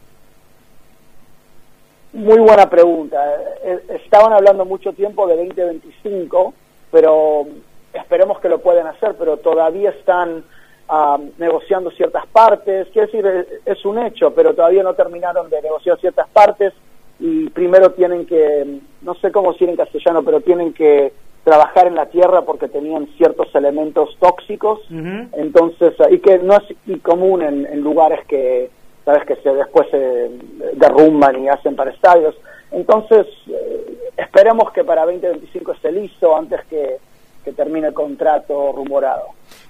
Muy 2.12 2.38
buena 2.38 2.68
pregunta. 2.68 3.18
Eh, 3.62 3.78
Estaban 4.04 4.32
hablando 4.32 4.64
mucho 4.64 4.92
tiempo 4.92 5.26
de 5.26 5.36
2025, 5.36 6.54
pero 6.90 7.46
esperemos 7.92 8.40
que 8.40 8.48
lo 8.48 8.58
puedan 8.60 8.86
hacer, 8.86 9.14
pero 9.18 9.36
todavía 9.38 9.90
están 9.90 10.44
ah, 10.88 11.18
negociando 11.38 11.90
ciertas 11.90 12.26
partes. 12.26 12.88
Quiero 12.92 13.06
decir, 13.06 13.26
eh, 13.26 13.46
es 13.66 13.84
un 13.84 13.98
hecho, 13.98 14.32
pero 14.32 14.54
todavía 14.54 14.82
no 14.82 14.94
terminaron 14.94 15.50
de 15.50 15.60
negociar 15.60 15.98
ciertas 16.00 16.28
partes 16.28 16.72
y 17.18 17.48
primero 17.50 17.92
tienen 17.92 18.26
que, 18.26 18.80
no 19.02 19.14
sé 19.16 19.32
cómo 19.32 19.52
decir 19.52 19.68
en 19.68 19.76
castellano, 19.76 20.22
pero 20.22 20.40
tienen 20.40 20.72
que 20.72 21.12
trabajar 21.46 21.86
en 21.86 21.94
la 21.94 22.06
tierra 22.06 22.42
porque 22.42 22.66
tenían 22.66 23.06
ciertos 23.16 23.54
elementos 23.54 24.16
tóxicos. 24.18 24.80
Entonces 24.90 25.94
y 26.10 26.18
que 26.18 26.38
no 26.40 26.56
es 26.56 27.00
común 27.02 27.40
en, 27.40 27.64
en 27.66 27.82
lugares 27.82 28.26
que 28.26 28.68
sabes 29.04 29.24
que 29.24 29.36
se 29.36 29.54
después 29.54 29.86
se 29.92 30.30
derrumban 30.74 31.44
y 31.44 31.48
hacen 31.48 31.76
para 31.76 31.92
estadios. 31.92 32.34
Entonces 32.72 33.28
eh, 33.48 33.96
esperemos 34.16 34.72
que 34.72 34.82
para 34.82 35.06
2025 35.06 35.70
esté 35.70 35.92
listo 35.92 36.36
antes 36.36 36.64
que, 36.66 36.98
que 37.46 37.52
termine 37.52 37.86
el 37.86 37.94
contrato 37.94 38.72
rumorado 38.72 39.28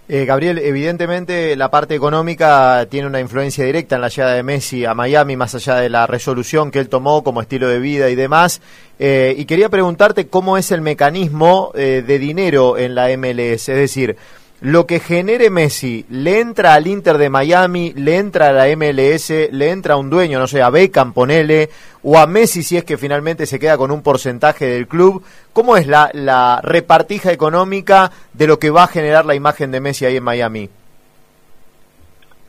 Eh, 0.09 0.25
Gabriel, 0.25 0.59
evidentemente 0.59 1.55
la 1.57 1.69
parte 1.69 1.95
económica 1.95 2.87
tiene 2.89 3.07
una 3.07 3.21
influencia 3.21 3.67
directa 3.67 3.97
en 3.97 4.01
la 4.01 4.09
llegada 4.09 4.35
de 4.35 4.43
Messi 4.43 4.87
a 4.87 4.95
Miami, 4.95 5.37
más 5.37 5.55
allá 5.55 5.75
de 5.77 5.91
la 5.91 6.07
resolución 6.07 6.71
que 6.71 6.79
él 6.79 6.89
tomó 6.89 7.23
como 7.23 7.43
estilo 7.43 7.69
de 7.69 7.79
vida 7.79 8.09
y 8.09 8.15
demás. 8.15 8.63
Eh, 8.99 9.35
y 9.37 9.45
quería 9.45 9.69
preguntarte 9.69 10.29
cómo 10.29 10.57
es 10.57 10.73
el 10.73 10.81
mecanismo 10.81 11.73
eh, 11.75 12.03
de 12.07 12.19
dinero 12.19 12.79
en 12.79 12.95
la 12.95 13.09
MLS, 13.15 13.69
es 13.69 13.77
decir, 13.77 14.17
lo 14.61 14.87
que 14.87 15.01
genere 15.01 15.51
Messi, 15.51 16.07
¿le 16.09 16.41
entra 16.41 16.75
al 16.75 16.87
Inter 16.87 17.19
de 17.19 17.29
Miami, 17.29 17.93
le 17.95 18.17
entra 18.17 18.49
a 18.49 18.53
la 18.53 18.67
MLS, 18.75 19.51
le 19.51 19.71
entra 19.71 19.95
a 19.95 19.97
un 19.99 20.09
dueño, 20.09 20.39
no 20.39 20.47
sé, 20.47 20.63
a 20.63 20.71
Beckham, 20.71 21.13
ponele, 21.13 21.69
o 22.03 22.17
a 22.19 22.27
Messi 22.27 22.63
si 22.63 22.77
es 22.77 22.85
que 22.85 22.97
finalmente 22.97 23.45
se 23.45 23.59
queda 23.59 23.77
con 23.77 23.91
un 23.91 24.03
porcentaje 24.03 24.67
del 24.67 24.87
club? 24.87 25.23
¿Cómo 25.53 25.77
es 25.77 25.87
la, 25.87 26.11
la 26.15 26.61
repartija 26.63 27.33
económica 27.33 28.11
de 28.33 28.47
lo 28.47 28.59
que 28.59 28.71
va 28.71 28.85
a 28.85 28.89
generar 28.89 29.27
la 29.27 29.35
imagen 29.35 29.71
de 29.71 29.81
Messi 29.81 30.07
ahí 30.07 30.17
en 30.17 30.25
Miami? 30.25 30.71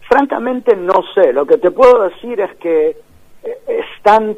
Francamente 0.08 0.78
no 0.78 1.04
sé, 1.14 1.34
lo 1.34 1.46
que 1.46 1.58
te 1.58 1.72
puedo 1.72 2.04
decir 2.04 2.40
es 2.40 2.56
que 2.56 2.96
eh, 3.44 3.58
están 3.98 4.38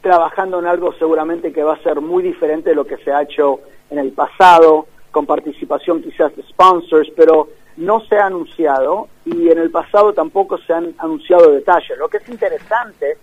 trabajando 0.00 0.60
en 0.60 0.66
algo 0.66 0.92
seguramente 0.94 1.52
que 1.52 1.64
va 1.64 1.74
a 1.74 1.82
ser 1.82 2.00
muy 2.00 2.22
diferente 2.22 2.70
de 2.70 2.76
lo 2.76 2.84
que 2.84 2.98
se 2.98 3.10
ha 3.10 3.22
hecho 3.22 3.60
en 3.90 3.98
el 3.98 4.12
pasado, 4.12 4.86
con 5.12 5.26
participación 5.26 6.02
quizás 6.02 6.34
de 6.36 6.42
sponsors, 6.44 7.08
pero 7.16 7.48
no 7.76 8.00
se 8.00 8.16
ha 8.16 8.26
anunciado 8.26 9.08
y 9.24 9.48
en 9.48 9.58
el 9.58 9.70
pasado 9.70 10.12
tampoco 10.12 10.58
se 10.58 10.72
han 10.72 10.94
anunciado 10.98 11.50
detalles. 11.52 11.96
Lo 11.98 12.08
que 12.08 12.16
es 12.18 12.28
interesante 12.28 13.16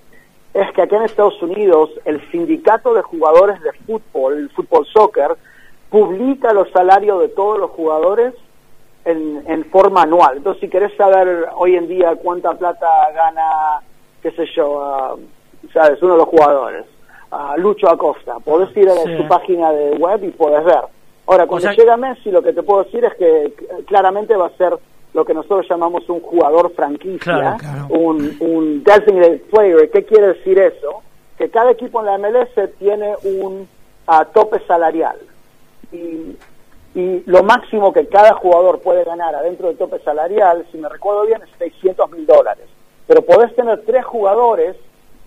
es 0.54 0.72
que 0.74 0.82
acá 0.82 0.96
en 0.98 1.04
Estados 1.04 1.42
Unidos 1.42 1.90
el 2.06 2.20
sindicato 2.32 2.94
de 2.94 3.02
jugadores 3.02 3.62
de 3.62 3.72
fútbol, 3.86 4.38
el 4.38 4.50
fútbol 4.52 4.86
soccer, 4.88 5.36
publica 5.90 6.54
los 6.54 6.70
salarios 6.72 7.20
de 7.22 7.30
todos 7.30 7.60
los 7.60 7.72
jugadores 7.72 8.34
en, 9.06 9.44
en 9.48 9.66
forma 9.66 10.04
anual. 10.04 10.38
Entonces, 10.38 10.62
si 10.62 10.70
querés 10.70 10.96
saber 10.96 11.48
hoy 11.56 11.76
en 11.76 11.88
día 11.88 12.16
cuánta 12.16 12.54
plata 12.54 12.88
gana, 13.14 13.82
qué 14.22 14.32
sé 14.32 14.46
yo, 14.56 14.82
ah, 14.84 15.16
sabes, 15.74 16.02
uno 16.02 16.14
de 16.14 16.20
los 16.20 16.28
jugadores, 16.28 16.86
a 17.32 17.56
Lucho 17.58 17.90
Acosta, 17.90 18.40
podés 18.40 18.76
ir 18.78 18.90
a 18.90 18.94
Sí. 18.96 19.18
su 19.18 19.28
página 19.28 19.72
de 19.72 19.92
web 19.98 20.24
y 20.24 20.30
podés 20.30 20.64
ver. 20.66 20.82
Ahora, 21.30 21.46
cuando 21.48 21.68
sea- 21.68 21.76
llega 21.78 21.96
Messi, 21.98 22.32
lo 22.32 22.42
que 22.42 22.54
te 22.54 22.64
puedo 22.64 22.84
decir 22.84 23.06
es 23.06 23.14
que 23.16 23.46
eh, 23.46 23.54
claramente 23.88 24.36
va 24.36 24.48
a 24.48 24.58
ser 24.58 24.74
lo 25.14 25.26
que 25.26 25.34
nosotros 25.34 25.66
llamamos 25.70 26.08
un 26.10 26.22
jugador 26.22 26.72
franquicia, 26.74 27.20
Claro, 27.20 27.58
claro. 27.58 27.88
un, 27.90 28.36
un 28.40 28.84
designated 28.84 29.42
player. 29.52 29.90
¿Qué 29.92 30.06
quiere 30.06 30.28
decir 30.30 30.58
eso? 30.60 31.02
Que 31.38 31.50
cada 31.50 31.72
equipo 31.72 32.00
en 32.00 32.06
la 32.08 32.18
MLS 32.18 32.70
tiene 32.80 33.14
un 33.24 33.68
ah, 34.08 34.26
tope 34.26 34.60
salarial. 34.68 35.18
Y, 35.92 36.36
y 36.96 37.24
lo 37.26 37.44
máximo 37.44 37.94
que 37.94 38.08
cada 38.08 38.34
jugador 38.34 38.80
puede 38.82 39.04
ganar 39.04 39.34
adentro 39.36 39.68
del 39.68 39.78
tope 39.78 40.00
salarial, 40.00 40.66
si 40.72 40.78
me 40.78 40.90
recuerdo 40.90 41.26
bien, 41.26 41.42
es 41.44 41.50
600 41.58 42.12
mil 42.12 42.26
dólares. 42.26 42.66
Pero 43.08 43.22
podés 43.24 43.56
tener 43.56 43.84
tres 43.86 44.06
jugadores 44.06 44.76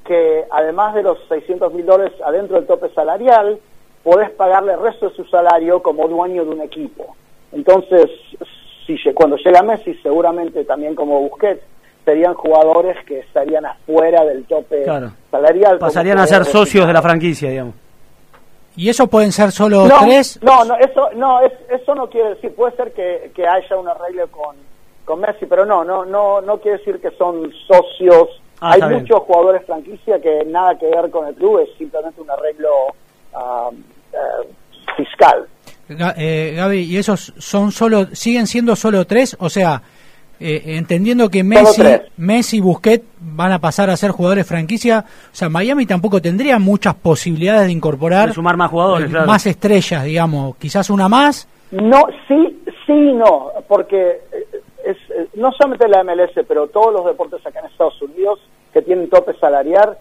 que, 0.05 0.45
además 0.51 0.95
de 0.95 1.03
los 1.05 1.19
600 1.29 1.73
mil 1.75 1.87
dólares 1.87 2.12
adentro 2.25 2.57
del 2.57 2.67
tope 2.67 2.88
salarial, 2.91 3.59
podés 4.03 4.31
pagarle 4.31 4.75
el 4.75 4.81
resto 4.81 5.09
de 5.09 5.17
su 5.17 5.25
salario 5.27 5.83
como 5.83 6.09
dueño 6.09 6.45
de 6.45 6.51
un 6.51 6.61
equipo. 6.62 7.17
Entonces, 7.53 8.11
si 8.87 8.97
cuando 9.15 9.37
llega 9.37 9.62
Messi, 9.62 9.95
seguramente 10.03 10.65
también 10.65 10.95
como 10.95 11.21
Busquets, 11.21 11.62
serían 12.05 12.35
jugadores 12.35 12.97
que 13.07 13.21
estarían 13.21 13.65
afuera 13.65 14.25
del 14.25 14.45
tope 14.45 14.83
Claro. 14.83 15.12
salarial. 15.31 15.79
Pasarían 15.79 16.19
a 16.19 16.27
ser 16.27 16.45
socios 16.45 16.87
de 16.87 16.93
la 16.93 17.01
franquicia, 17.03 17.49
digamos. 17.51 17.75
¿Y 18.75 18.88
eso 18.88 19.07
pueden 19.07 19.31
ser 19.33 19.53
solo 19.53 19.87
no, 19.87 19.99
tres? 20.01 20.41
No, 20.43 20.65
no, 20.65 20.77
eso 20.77 21.11
no, 21.15 21.41
es, 21.43 21.53
eso 21.69 21.95
no 21.95 22.09
quiere 22.09 22.31
decir, 22.31 22.55
puede 22.55 22.75
ser 22.75 22.93
que, 22.93 23.31
que 23.35 23.47
haya 23.47 23.77
un 23.77 23.87
arreglo 23.87 24.27
con, 24.29 24.57
con 25.05 25.21
Messi, 25.21 25.45
pero 25.47 25.67
no, 25.67 25.85
no, 25.85 26.05
no, 26.07 26.41
no 26.41 26.59
quiere 26.59 26.79
decir 26.79 26.99
que 27.01 27.11
son 27.12 27.53
socios. 27.69 28.41
Ah, 28.61 28.73
Hay 28.73 28.81
bien. 28.81 29.01
muchos 29.03 29.21
jugadores 29.21 29.65
franquicia 29.67 30.21
que 30.21 30.45
nada 30.47 30.79
que 30.79 30.87
ver 30.87 31.11
con 31.11 31.27
el 31.29 31.35
club, 31.35 31.61
es 31.61 31.69
simplemente 31.77 32.21
un 32.21 32.31
arreglo 32.31 32.71
ah, 33.35 33.71
eh, 34.12 34.49
fiscal. 34.97 35.47
Eh, 35.88 36.55
Gaby, 36.57 36.81
¿y 36.81 36.97
esos 36.97 37.33
son 37.38 37.73
solo, 37.73 38.07
siguen 38.12 38.47
siendo 38.47 38.77
solo 38.77 39.07
tres? 39.07 39.37
O 39.40 39.49
sea, 39.49 39.83
eh, 40.40 40.77
entendiendo 40.77 41.29
que 41.29 41.45
Messi. 41.45 41.83
Messi 42.16 42.57
y 42.57 42.61
Busquets 42.61 43.05
van 43.21 43.53
a 43.53 43.59
pasar 43.59 43.90
a 43.90 43.97
ser 43.97 44.11
jugadores 44.11 44.47
franquicia, 44.47 45.05
o 45.07 45.35
sea, 45.35 45.49
Miami 45.49 45.87
tampoco 45.87 46.21
tendría 46.21 46.59
muchas 46.59 46.95
posibilidades 46.95 47.66
de 47.66 47.73
incorporar 47.73 48.29
De 48.29 48.35
sumar 48.35 48.57
más 48.57 48.71
jugadores, 48.71 49.07
eh, 49.07 49.11
claro. 49.11 49.27
más 49.27 49.47
estrellas, 49.47 50.05
digamos, 50.05 50.57
quizás 50.57 50.90
una 50.90 51.09
más. 51.09 51.49
No, 51.71 52.07
sí, 52.27 52.61
sí 52.87 52.92
y 52.92 53.12
no, 53.12 53.53
porque 53.68 54.21
es, 54.85 54.97
no 55.35 55.53
solamente 55.53 55.88
la 55.88 56.03
MLS, 56.03 56.45
pero 56.47 56.66
todos 56.66 56.92
los 56.92 57.07
deportes 57.07 57.45
acá 57.47 57.61
en 57.61 57.66
Estados 57.66 58.01
Unidos 58.03 58.40
que 58.73 58.83
tienen 58.83 59.09
tope 59.09 59.35
salarial, 59.38 59.97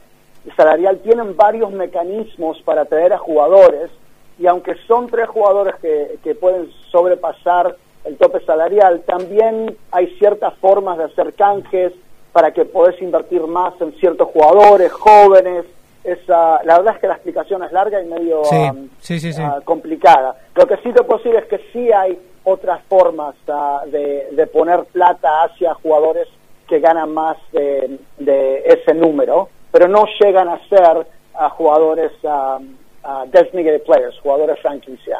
salarial 0.56 1.00
tienen 1.00 1.36
varios 1.36 1.72
mecanismos 1.72 2.62
para 2.64 2.82
atraer 2.82 3.14
a 3.14 3.18
jugadores 3.18 3.92
y 4.40 4.48
aunque 4.48 4.76
son 4.88 5.08
tres 5.08 5.30
jugadores 5.30 5.76
que, 5.82 6.18
que 6.24 6.34
pueden 6.36 6.70
sobrepasar 6.90 7.76
el 8.06 8.18
tope 8.18 8.44
salarial, 8.46 9.02
también 9.06 9.78
hay 9.92 10.08
ciertas 10.18 10.56
formas 10.56 10.98
de 10.98 11.04
hacer 11.04 11.34
canjes 11.34 11.94
para 12.32 12.52
que 12.52 12.66
podés 12.66 13.00
invertir 13.02 13.42
más 13.44 13.80
en 13.82 13.92
ciertos 14.00 14.30
jugadores 14.30 14.92
jóvenes. 14.92 15.66
Esa, 16.04 16.64
la 16.64 16.78
verdad 16.78 16.96
es 16.96 17.02
que 17.02 17.08
la 17.08 17.14
explicación 17.14 17.64
es 17.64 17.72
larga 17.72 18.02
y 18.02 18.08
medio 18.08 18.44
Sí, 18.46 18.56
um, 18.56 18.90
sí, 19.00 19.20
sí, 19.20 19.34
sí. 19.34 19.42
ah, 19.44 19.60
complicada. 19.64 20.36
Lo 20.56 20.66
que 20.66 20.78
sí 20.78 20.92
te 20.92 21.04
puedo 21.04 21.20
decir 21.20 21.36
es 21.36 21.46
que 21.46 21.60
sí 21.72 21.92
hay 21.92 22.18
otras 22.44 22.82
formas 22.90 23.36
ah, 23.48 23.84
de, 23.86 24.30
de 24.32 24.48
poner 24.48 24.86
plata 24.86 25.44
hacia 25.44 25.76
jugadores 25.76 26.28
que 26.68 26.80
ganan 26.80 27.14
más 27.14 27.38
de, 27.52 28.00
de 28.18 28.64
ese 28.66 28.96
número, 28.96 29.50
pero 29.72 29.88
no 29.88 30.06
llegan 30.20 30.50
a 30.50 30.60
ser 30.68 31.08
ah, 31.36 31.50
jugadores 31.50 32.12
ah, 32.28 32.60
ah, 33.04 33.26
designated 33.32 33.84
players, 33.84 34.20
jugadores 34.22 34.60
franquicia. 34.62 35.18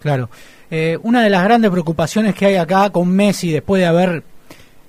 Claro. 0.00 0.28
Eh, 0.70 0.98
una 1.02 1.22
de 1.22 1.30
las 1.30 1.44
grandes 1.44 1.70
preocupaciones 1.70 2.34
que 2.34 2.46
hay 2.46 2.56
acá 2.56 2.90
con 2.90 3.08
Messi, 3.08 3.52
después 3.52 3.80
de 3.80 3.86
haber, 3.86 4.22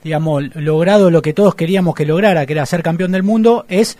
digamos, 0.03 0.55
logrado 0.55 1.11
lo 1.11 1.21
que 1.21 1.33
todos 1.33 1.55
queríamos 1.55 1.95
que 1.95 2.05
lograra, 2.05 2.45
que 2.45 2.53
era 2.53 2.65
ser 2.65 2.81
campeón 2.81 3.11
del 3.11 3.23
mundo, 3.23 3.65
es, 3.67 3.97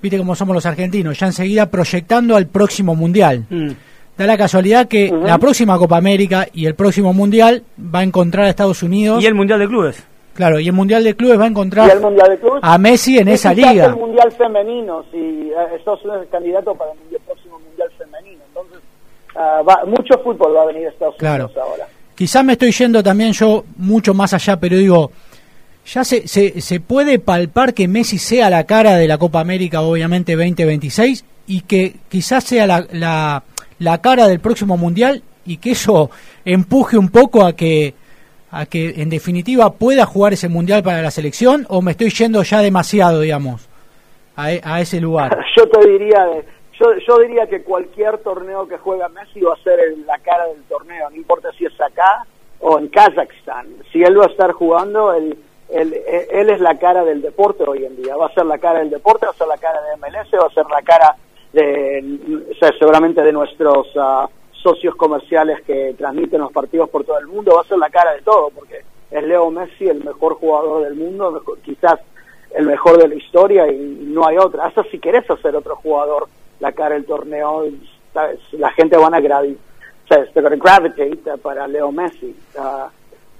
viste 0.00 0.18
cómo 0.18 0.34
somos 0.34 0.54
los 0.54 0.66
argentinos, 0.66 1.18
ya 1.18 1.26
enseguida 1.26 1.70
proyectando 1.70 2.36
al 2.36 2.46
próximo 2.46 2.94
mundial. 2.94 3.44
Mm. 3.48 3.70
Da 4.16 4.26
la 4.26 4.36
casualidad 4.36 4.88
que 4.88 5.10
la 5.10 5.38
próxima 5.38 5.78
Copa 5.78 5.96
América 5.96 6.46
y 6.52 6.66
el 6.66 6.74
próximo 6.74 7.14
mundial 7.14 7.62
va 7.78 8.00
a 8.00 8.02
encontrar 8.02 8.44
a 8.44 8.50
Estados 8.50 8.82
Unidos 8.82 9.22
Y 9.22 9.26
el 9.26 9.34
Mundial 9.34 9.58
de 9.58 9.66
Clubes. 9.66 10.06
Claro, 10.34 10.58
y 10.58 10.66
el 10.66 10.72
Mundial 10.72 11.04
de 11.04 11.14
Clubes 11.14 11.38
va 11.38 11.44
a 11.44 11.48
encontrar 11.48 11.88
y 11.88 11.90
el 11.92 12.00
Mundial 12.00 12.28
de 12.30 12.38
Clubes. 12.38 12.60
a 12.62 12.78
Messi 12.78 13.18
en 13.18 13.28
esa 13.28 13.52
liga. 13.52 13.86
el 13.86 13.96
Mundial 13.96 14.32
Femenino, 14.32 15.04
si 15.10 15.18
eh, 15.18 15.54
Estados 15.76 16.02
Unidos 16.04 16.22
es 16.24 16.30
candidato 16.30 16.74
para 16.74 16.90
el 16.92 17.18
próximo 17.26 17.58
Mundial 17.60 17.88
Femenino. 17.98 18.40
Entonces, 18.48 18.78
ah, 19.36 19.62
va- 19.68 19.84
mucho 19.86 20.18
fútbol 20.24 20.56
va 20.56 20.62
a 20.62 20.66
venir 20.66 20.86
a 20.86 20.90
Estados 20.90 21.16
Claro. 21.18 21.44
Unidos 21.46 21.62
ahora. 21.62 21.86
Quizás 22.14 22.44
me 22.44 22.52
estoy 22.52 22.72
yendo 22.72 23.02
también 23.02 23.32
yo 23.32 23.64
mucho 23.76 24.14
más 24.14 24.32
allá, 24.32 24.58
pero 24.58 24.76
digo, 24.76 25.10
ya 25.86 26.04
se, 26.04 26.26
se, 26.28 26.60
se 26.60 26.80
puede 26.80 27.18
palpar 27.18 27.74
que 27.74 27.88
Messi 27.88 28.18
sea 28.18 28.48
la 28.48 28.64
cara 28.64 28.96
de 28.96 29.08
la 29.08 29.18
Copa 29.18 29.40
América, 29.40 29.80
obviamente 29.82 30.32
2026, 30.36 31.24
y 31.48 31.60
que 31.62 31.96
quizás 32.08 32.44
sea 32.44 32.66
la, 32.66 32.86
la, 32.92 33.42
la 33.80 34.00
cara 34.00 34.28
del 34.28 34.40
próximo 34.40 34.76
Mundial 34.76 35.22
y 35.44 35.56
que 35.56 35.72
eso 35.72 36.10
empuje 36.44 36.96
un 36.96 37.08
poco 37.08 37.44
a 37.44 37.54
que 37.56 37.94
a 38.52 38.66
que 38.66 39.02
en 39.02 39.10
definitiva 39.10 39.72
pueda 39.72 40.06
jugar 40.06 40.32
ese 40.34 40.48
mundial 40.48 40.82
para 40.84 41.02
la 41.02 41.10
selección 41.10 41.66
o 41.68 41.82
me 41.82 41.90
estoy 41.92 42.10
yendo 42.10 42.42
ya 42.44 42.60
demasiado 42.60 43.18
digamos 43.20 43.68
a, 44.36 44.52
e- 44.52 44.60
a 44.62 44.80
ese 44.80 45.00
lugar 45.00 45.36
Yo 45.56 45.66
te 45.68 45.88
diría, 45.88 46.26
yo, 46.78 46.86
yo 47.06 47.18
diría 47.18 47.46
que 47.48 47.62
cualquier 47.62 48.18
torneo 48.18 48.68
que 48.68 48.78
juega 48.78 49.08
Messi 49.08 49.40
va 49.40 49.54
a 49.54 49.62
ser 49.64 49.78
la 50.06 50.18
cara 50.18 50.46
del 50.46 50.62
torneo, 50.64 51.10
no 51.10 51.16
importa 51.16 51.50
si 51.58 51.64
es 51.64 51.80
acá 51.80 52.24
o 52.60 52.78
en 52.78 52.88
Kazajstán. 52.88 53.66
Si 53.92 54.02
él 54.02 54.18
va 54.18 54.24
a 54.26 54.28
estar 54.28 54.52
jugando, 54.52 55.12
él, 55.14 55.36
él, 55.68 55.94
él 56.30 56.48
es 56.50 56.60
la 56.60 56.78
cara 56.78 57.04
del 57.04 57.20
deporte 57.20 57.64
hoy 57.66 57.84
en 57.84 57.96
día. 57.96 58.16
Va 58.16 58.26
a 58.26 58.34
ser 58.34 58.46
la 58.46 58.58
cara 58.58 58.78
del 58.78 58.90
deporte, 58.90 59.26
va 59.26 59.32
a 59.32 59.36
ser 59.36 59.48
la 59.48 59.58
cara 59.58 59.80
de 59.82 59.96
MLS, 59.96 60.32
va 60.40 60.46
a 60.46 60.54
ser 60.54 60.66
la 60.70 60.82
cara 60.82 61.16
de, 61.52 62.46
seguramente 62.78 63.20
de 63.22 63.32
nuestros 63.32 63.88
ah, 63.98 64.28
socios 64.62 64.94
comerciales 64.96 65.60
que 65.62 65.94
transmiten 65.98 66.40
los 66.40 66.52
partidos 66.52 66.88
por 66.88 67.04
todo 67.04 67.18
el 67.18 67.26
mundo, 67.26 67.54
va 67.56 67.62
a 67.62 67.68
ser 67.68 67.78
la 67.78 67.90
cara 67.90 68.12
de 68.14 68.22
todo, 68.22 68.50
porque 68.50 68.82
es 69.10 69.22
Leo 69.24 69.50
Messi 69.50 69.88
el 69.88 70.02
mejor 70.04 70.34
jugador 70.34 70.84
del 70.84 70.94
mundo, 70.94 71.30
mejor- 71.32 71.58
quizás 71.58 71.98
el 72.54 72.66
mejor 72.66 72.98
de 72.98 73.08
la 73.08 73.14
historia 73.14 73.70
y 73.70 73.76
no 73.78 74.26
hay 74.26 74.36
otra. 74.38 74.66
Hasta 74.66 74.84
si 74.84 74.98
querés 74.98 75.28
hacer 75.30 75.56
otro 75.56 75.76
jugador 75.76 76.28
la 76.60 76.72
cara 76.72 76.94
del 76.94 77.04
torneo, 77.06 77.64
la 78.52 78.70
gente 78.72 78.96
van 78.96 79.14
a 79.14 79.20
gravi 79.20 79.58
¿sabes? 80.08 80.30
Gravitate 80.34 81.38
para 81.42 81.66
Leo 81.66 81.90
Messi. 81.90 82.36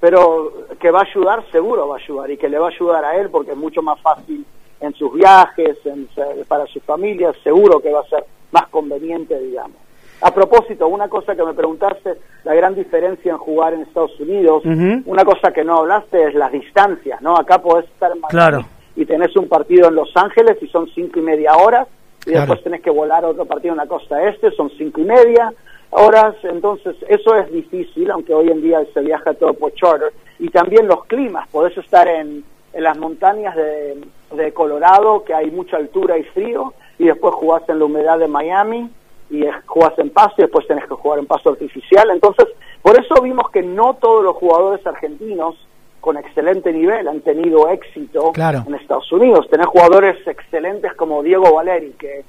Pero 0.01 0.53
que 0.81 0.91
va 0.91 1.01
a 1.01 1.05
ayudar, 1.05 1.45
seguro 1.53 1.87
va 1.89 1.97
a 1.97 1.99
ayudar, 1.99 2.31
y 2.31 2.37
que 2.37 2.49
le 2.49 2.59
va 2.59 2.67
a 2.67 2.71
ayudar 2.71 3.05
a 3.05 3.17
él 3.17 3.31
porque 3.31 3.53
es 3.53 3.57
mucho 3.57 3.83
más 3.83 4.01
fácil 4.01 4.45
en 4.81 4.93
sus 4.95 5.13
viajes, 5.15 5.79
en, 5.85 6.09
para 6.49 6.67
su 6.67 6.81
familia, 6.81 7.33
seguro 7.45 7.79
que 7.81 7.93
va 7.93 8.01
a 8.01 8.09
ser 8.09 8.25
más 8.51 8.67
conveniente, 8.69 9.39
digamos. 9.39 9.77
A 10.25 10.33
propósito, 10.33 10.87
una 10.87 11.09
cosa 11.09 11.35
que 11.35 11.43
me 11.43 11.53
preguntaste, 11.53 12.15
la 12.45 12.55
gran 12.55 12.75
diferencia 12.77 13.33
en 13.33 13.39
jugar 13.39 13.75
en 13.75 13.83
Estados 13.83 14.19
Unidos, 14.21 14.63
una 15.05 15.25
cosa 15.25 15.53
que 15.53 15.65
no 15.65 15.79
hablaste 15.79 16.29
es 16.29 16.35
las 16.35 16.53
distancias, 16.53 17.21
¿no? 17.21 17.37
Acá 17.37 17.59
podés 17.61 17.87
estar 17.87 18.13
en 18.13 18.21
Miami 18.21 18.31
Claro. 18.31 18.65
y 18.95 19.05
tenés 19.05 19.35
un 19.37 19.49
partido 19.49 19.89
en 19.89 19.97
Los 19.97 20.17
Ángeles 20.17 20.57
y 20.61 20.69
son 20.69 20.89
cinco 20.95 21.19
y 21.19 21.23
media 21.23 21.57
horas, 21.57 21.89
y 22.21 22.31
Claro. 22.31 22.41
después 22.43 22.63
tenés 22.63 22.83
que 22.83 22.91
volar 22.91 23.25
otro 23.25 23.45
partido 23.47 23.73
en 23.73 23.79
la 23.79 23.87
costa 23.87 24.23
este, 24.29 24.53
son 24.53 24.71
cinco 24.79 25.01
y 25.01 25.05
media 25.05 25.53
horas, 25.91 26.37
entonces 26.45 26.95
eso 27.09 27.35
es 27.37 27.51
difícil, 27.53 28.11
aunque 28.13 28.33
hoy 28.33 28.49
en 28.49 28.63
día 28.63 28.81
se 28.95 29.01
viaja 29.01 29.35
todo 29.35 29.55
por 29.55 29.75
charter, 29.75 30.13
y 30.39 30.49
también 30.51 30.87
los 30.87 31.05
climas, 31.07 31.49
podés 31.49 31.77
estar 31.77 32.07
en, 32.07 32.45
en 32.73 32.83
las 32.83 32.97
montañas 32.97 33.57
de, 33.57 33.99
de 34.37 34.53
Colorado, 34.55 35.25
que 35.25 35.35
hay 35.35 35.51
mucha 35.51 35.77
altura 35.79 36.17
y 36.17 36.23
frío, 36.23 36.73
y 36.99 37.07
después 37.07 37.35
jugás 37.35 37.69
en 37.69 37.81
la 37.81 37.85
humedad 37.87 38.19
de 38.21 38.29
Miami, 38.29 38.89
y 39.33 39.45
jugás 39.67 39.99
en 39.99 40.11
pasto, 40.11 40.35
y 40.39 40.43
después 40.43 40.67
tenés 40.69 40.85
que 40.87 40.95
jugar 40.95 41.19
en 41.19 41.27
pasto 41.27 41.51
artificial, 41.51 42.09
entonces 42.11 42.47
por 42.83 43.01
eso 43.01 43.21
vimos 43.23 43.51
que 43.51 43.63
no 43.63 43.95
todos 43.95 44.23
los 44.23 44.37
jugadores 44.37 44.87
argentinos 44.87 45.57
con 46.01 46.17
excelente 46.19 46.73
nivel 46.73 47.07
han 47.09 47.21
tenido 47.21 47.69
éxito 47.69 48.33
Claro. 48.33 48.65
en 48.67 48.75
Estados 48.75 49.11
Unidos. 49.13 49.47
Tenés 49.49 49.67
jugadores 49.69 50.17
excelentes 50.27 50.93
como 50.95 51.23
Diego 51.23 51.55
Valeri, 51.55 51.93
que 51.93 52.25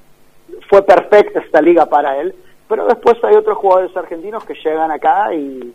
fue 0.69 0.83
perfecta 0.83 1.39
esta 1.39 1.59
liga 1.61 1.87
para 1.87 2.17
él, 2.19 2.35
pero 2.69 2.85
después 2.85 3.15
hay 3.23 3.35
otros 3.35 3.57
jugadores 3.57 3.95
argentinos 3.97 4.45
que 4.45 4.53
llegan 4.63 4.91
acá 4.91 5.33
y, 5.33 5.73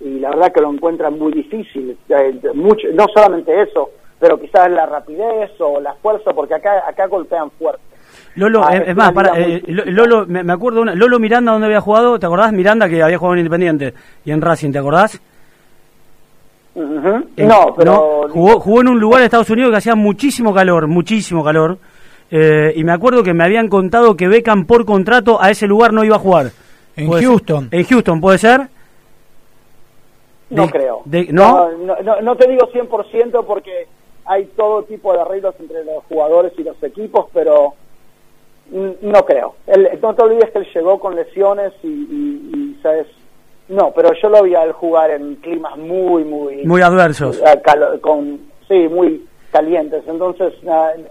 y 0.00 0.18
la 0.18 0.30
verdad 0.30 0.52
que 0.52 0.60
lo 0.60 0.72
encuentran 0.72 1.16
muy 1.18 1.32
difícil. 1.32 1.96
Eh, 2.08 2.40
mucho, 2.54 2.88
no 2.92 3.06
solamente 3.14 3.62
eso, 3.62 3.90
pero 4.18 4.40
quizás 4.40 4.68
la 4.70 4.84
rapidez 4.86 5.52
o 5.60 5.80
la 5.80 5.94
fuerza, 5.94 6.32
porque 6.34 6.54
acá, 6.54 6.82
acá 6.86 7.06
golpean 7.06 7.50
fuerte. 7.52 7.80
Lolo, 8.36 8.62
Ah, 8.64 8.74
eh, 8.76 8.82
es 8.82 8.88
es 8.90 8.96
más, 8.96 9.12
para, 9.12 9.38
eh, 9.40 9.62
Lolo, 9.66 10.26
me, 10.26 10.42
me 10.44 10.52
acuerdo, 10.52 10.82
una, 10.82 10.94
Lolo 10.94 11.18
Miranda, 11.18 11.52
¿dónde 11.52 11.66
había 11.66 11.80
jugado? 11.80 12.18
¿Te 12.18 12.26
acordás? 12.26 12.52
Miranda, 12.52 12.88
que 12.88 13.02
había 13.02 13.18
jugado 13.18 13.34
en 13.34 13.40
Independiente 13.40 13.94
y 14.24 14.30
en 14.30 14.40
Racing, 14.40 14.72
¿te 14.72 14.78
acordás? 14.78 15.20
En- 16.74 17.48
no, 17.48 17.74
pero... 17.76 18.28
Jugó, 18.30 18.60
jugó 18.60 18.80
en 18.82 18.88
un 18.88 19.00
lugar 19.00 19.20
de 19.20 19.26
Estados 19.26 19.48
Unidos 19.48 19.70
que 19.70 19.78
hacía 19.78 19.94
muchísimo 19.94 20.52
calor, 20.52 20.86
muchísimo 20.86 21.42
calor. 21.42 21.78
eh, 22.30 22.72
y 22.76 22.84
me 22.84 22.92
acuerdo 22.92 23.22
que 23.22 23.32
me 23.32 23.44
habían 23.44 23.68
contado 23.68 24.14
que 24.16 24.28
Beckham 24.28 24.66
por 24.66 24.84
contrato 24.84 25.40
a 25.40 25.50
ese 25.50 25.66
lugar 25.66 25.92
no 25.92 26.04
iba 26.04 26.16
a 26.16 26.20
jugar. 26.20 26.50
En. 26.96 27.10
Houston. 27.10 27.68
En 27.70 27.84
Houston, 27.84 28.20
¿puede 28.20 28.38
ser? 28.38 28.68
No 30.50 30.68
creo. 30.68 31.00
de- 31.06 31.28
¿no? 31.32 31.70
no, 31.72 31.96
no, 32.02 32.20
no 32.20 32.36
te 32.36 32.48
digo 32.48 32.68
100% 32.72 33.44
porque 33.46 33.86
hay 34.26 34.44
todo 34.56 34.82
tipo 34.82 35.12
de 35.12 35.20
arreglos 35.20 35.54
entre 35.60 35.84
los 35.84 36.04
jugadores 36.08 36.52
y 36.58 36.62
los 36.62 36.80
equipos, 36.82 37.26
pero 37.32 37.74
no 38.70 39.24
creo. 39.24 39.54
Él- 39.66 39.88
no 40.02 40.14
te 40.14 40.22
olvides 40.22 40.50
que 40.50 40.58
él 40.60 40.66
llegó 40.74 40.98
con 40.98 41.14
lesiones 41.16 41.72
y, 41.82 41.88
y- 41.88 42.50
y, 42.54 42.78
¿sabes? 42.82 43.06
No, 43.68 43.90
pero 43.94 44.10
yo 44.22 44.28
lo 44.28 44.42
vi 44.44 44.54
a 44.54 44.62
él 44.62 44.72
jugar 44.72 45.10
en 45.10 45.34
climas 45.36 45.76
muy, 45.76 46.22
muy... 46.24 46.64
Muy 46.64 46.82
adversos. 46.82 47.42
con, 48.00 48.38
sí, 48.68 48.86
muy 48.88 49.24
calientes. 49.50 50.02
Entonces, 50.06 50.52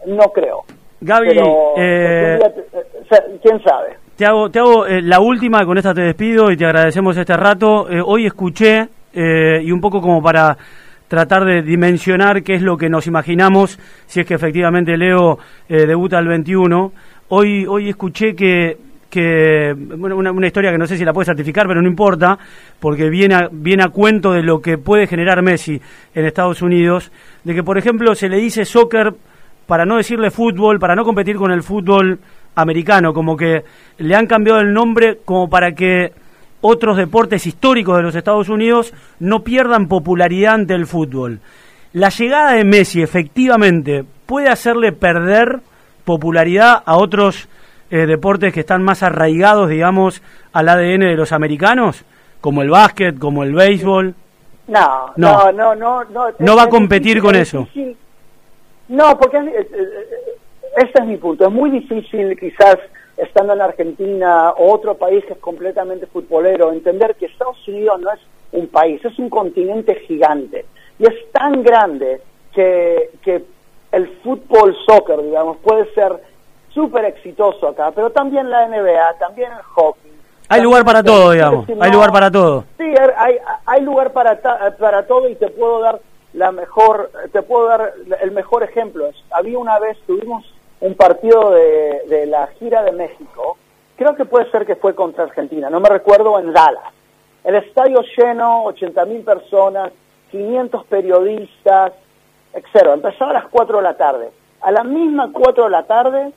no 0.06 0.24
creo. 0.34 0.64
Gaby, 1.02 1.28
Pero, 1.28 1.74
eh, 1.78 2.40
eh, 2.42 3.38
¿quién 3.44 3.62
sabe? 3.62 3.98
Te 4.16 4.26
hago, 4.26 4.50
te 4.50 4.60
hago 4.60 4.86
eh, 4.88 5.02
la 5.02 5.20
última, 5.20 5.66
con 5.66 5.78
esta 5.78 5.94
te 5.94 6.02
despido 6.02 6.50
y 6.50 6.56
te 6.58 6.66
agradecemos 6.66 7.18
este 7.18 7.36
rato. 7.36 7.90
Eh, 7.90 8.02
hoy 8.04 8.26
escuché, 8.26 8.88
eh, 9.14 9.60
y 9.62 9.72
un 9.74 9.82
poco 9.82 10.00
como 10.02 10.22
para 10.24 10.58
tratar 11.10 11.44
de 11.44 11.62
dimensionar 11.62 12.42
qué 12.42 12.56
es 12.56 12.62
lo 12.62 12.78
que 12.78 12.90
nos 12.90 13.06
imaginamos, 13.08 13.78
si 14.08 14.22
es 14.22 14.26
que 14.26 14.34
efectivamente 14.36 14.98
Leo 14.98 15.38
eh, 15.68 15.86
debuta 15.86 16.18
el 16.20 16.28
21, 16.30 16.92
hoy, 17.30 17.66
hoy 17.66 17.90
escuché 17.90 18.36
que, 18.36 18.78
que 19.10 19.74
bueno, 19.76 20.16
una, 20.16 20.32
una 20.32 20.48
historia 20.48 20.72
que 20.72 20.78
no 20.78 20.88
sé 20.88 20.98
si 20.98 21.06
la 21.06 21.14
puede 21.14 21.26
certificar, 21.26 21.68
pero 21.68 21.82
no 21.82 21.88
importa, 21.88 22.38
porque 22.80 23.10
viene 23.10 23.36
a, 23.36 23.50
viene 23.52 23.84
a 23.84 23.90
cuento 23.90 24.32
de 24.32 24.44
lo 24.44 24.62
que 24.62 24.78
puede 24.78 25.08
generar 25.08 25.42
Messi 25.42 25.80
en 26.14 26.26
Estados 26.26 26.62
Unidos, 26.62 27.12
de 27.44 27.54
que 27.54 27.64
por 27.64 27.78
ejemplo 27.78 28.16
se 28.16 28.30
le 28.30 28.38
dice 28.38 28.66
soccer 28.66 29.14
para 29.66 29.86
no 29.86 29.98
decirle 29.98 30.32
fútbol, 30.32 30.80
para 30.80 30.96
no 30.96 31.04
competir 31.04 31.38
con 31.38 31.52
el 31.52 31.64
fútbol 31.64 32.20
americano, 32.56 33.14
como 33.14 33.36
que 33.36 33.64
le 33.98 34.16
han 34.16 34.28
cambiado 34.28 34.60
el 34.62 34.74
nombre 34.74 35.20
como 35.26 35.50
para 35.50 35.74
que 35.74 36.12
otros 36.62 36.98
deportes 36.98 37.46
históricos 37.46 37.98
de 37.98 38.04
los 38.04 38.16
Estados 38.16 38.50
Unidos 38.50 38.94
no 39.20 39.44
pierdan 39.44 39.88
popularidad 39.88 40.56
ante 40.56 40.74
el 40.74 40.88
fútbol. 40.88 41.40
La 41.94 42.10
llegada 42.10 42.54
de 42.54 42.64
Messi 42.64 43.02
efectivamente 43.02 44.04
puede 44.26 44.50
hacerle 44.50 44.92
perder 44.92 45.60
popularidad 46.06 46.82
a 46.86 46.98
otros 46.98 47.50
eh, 47.92 48.06
deportes 48.06 48.54
que 48.54 48.62
están 48.62 48.84
más 48.84 49.04
arraigados, 49.04 49.70
digamos, 49.70 50.22
al 50.54 50.70
ADN 50.70 51.02
de 51.02 51.16
los 51.16 51.32
americanos, 51.32 52.04
como 52.42 52.62
el 52.62 52.70
básquet, 52.70 53.18
como 53.20 53.44
el 53.44 53.54
béisbol. 53.54 54.16
No, 54.68 55.12
No. 55.18 55.52
no, 55.52 55.76
no, 55.76 56.04
no. 56.06 56.28
No, 56.40 56.56
va 56.56 56.64
a 56.64 56.70
competir 56.70 57.22
con 57.22 57.36
es 57.36 57.42
eso. 57.54 57.68
No, 58.88 59.18
porque 59.20 59.38
es- 59.38 59.48
es- 59.48 59.72
es- 59.72 60.84
ese 60.90 60.92
es 61.00 61.06
mi 61.06 61.18
punto. 61.18 61.46
Es 61.46 61.52
muy 61.52 61.70
difícil, 61.72 62.38
quizás 62.40 62.78
estando 63.18 63.54
en 63.54 63.62
Argentina 63.62 64.50
o 64.52 64.74
otro 64.74 64.96
país 64.96 65.24
que 65.26 65.34
es 65.34 65.40
completamente 65.40 66.06
futbolero, 66.08 66.72
entender 66.72 67.16
que 67.16 67.28
Estados 67.28 67.66
Unidos 67.68 68.00
no 68.02 68.12
es 68.12 68.20
un 68.52 68.68
país, 68.68 69.04
es 69.06 69.18
un 69.20 69.30
continente 69.30 69.96
gigante. 70.08 70.66
Y 71.00 71.04
es 71.04 71.32
tan 71.32 71.64
grande 71.64 72.22
que, 72.54 73.10
que 73.22 73.44
el 73.96 74.08
fútbol, 74.24 74.76
soccer, 74.86 75.22
digamos, 75.24 75.58
puede 75.58 75.92
ser 75.94 76.12
súper 76.74 77.06
exitoso 77.06 77.70
acá, 77.70 77.92
pero 77.92 78.10
también 78.10 78.50
la 78.50 78.68
NBA, 78.68 79.14
también 79.20 79.52
el 79.52 79.62
hockey. 79.64 80.12
Hay 80.50 80.62
lugar 80.62 80.84
para 80.86 81.02
todo, 81.02 81.32
digamos. 81.32 81.66
Hay 81.80 81.92
lugar 81.92 82.12
para 82.12 82.30
todo. 82.30 82.66
Sí, 82.78 82.94
hay, 83.18 83.38
hay 83.66 83.82
lugar 83.82 84.12
para, 84.12 84.40
ta- 84.42 84.76
para 84.78 85.08
todo 85.08 85.28
y 85.30 85.36
te 85.36 85.48
puedo 85.50 85.80
dar 85.80 86.00
la 86.34 86.52
mejor, 86.52 87.10
te 87.32 87.42
puedo 87.42 87.68
dar 87.68 87.94
el 88.22 88.32
mejor 88.32 88.62
ejemplo. 88.64 89.10
Había 89.32 89.58
una 89.58 89.80
vez, 89.80 89.98
tuvimos 90.06 90.44
un 90.82 90.94
partido 90.96 91.52
de, 91.52 92.02
de 92.10 92.26
la 92.28 92.48
gira 92.60 92.84
de 92.84 92.92
México, 92.92 93.58
creo 93.96 94.14
que 94.16 94.26
puede 94.26 94.52
ser 94.52 94.66
que 94.66 94.76
fue 94.76 94.94
contra 94.94 95.24
Argentina, 95.24 95.70
no 95.70 95.80
me 95.80 95.88
recuerdo, 95.90 96.38
en 96.38 96.52
Dallas. 96.52 96.94
El 97.46 97.56
estadio 97.56 98.02
lleno, 98.18 98.66
80 98.66 99.06
mil 99.06 99.22
personas, 99.24 99.92
500 100.32 100.86
periodistas, 100.88 101.94
etc. 102.56 102.90
Empezaba 102.94 103.32
a 103.32 103.36
las 103.36 103.46
4 103.46 103.78
de 103.78 103.84
la 103.84 103.98
tarde. 103.98 104.32
A 104.62 104.72
la 104.72 104.84
misma 104.84 105.30
4 105.32 105.66
de 105.66 105.70
la 105.70 105.84
tarde 105.84 106.34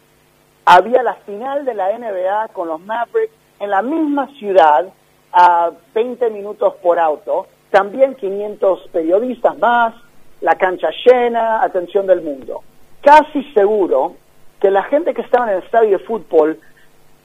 había 0.65 1.03
la 1.03 1.15
final 1.15 1.65
de 1.65 1.75
la 1.75 1.97
NBA 1.97 2.49
con 2.49 2.69
los 2.69 2.81
Mavericks 2.81 3.33
en 3.61 3.71
la 3.71 3.83
misma 3.83 4.29
ciudad 4.39 4.87
a 5.33 5.71
20 5.95 6.31
minutos 6.31 6.75
por 6.83 6.99
auto, 6.99 7.47
también 7.71 8.15
500 8.15 8.89
periodistas 8.93 9.59
más, 9.59 9.95
la 10.41 10.55
cancha 10.57 10.89
llena, 11.05 11.63
atención 11.63 12.07
del 12.07 12.23
mundo. 12.23 12.63
Casi 13.03 13.43
seguro 13.55 14.15
que 14.61 14.71
la 14.71 14.83
gente 14.85 15.15
que 15.15 15.23
estaba 15.23 15.47
en 15.47 15.59
el 15.59 15.63
estadio 15.65 15.99
de 15.99 16.05
fútbol 16.05 16.61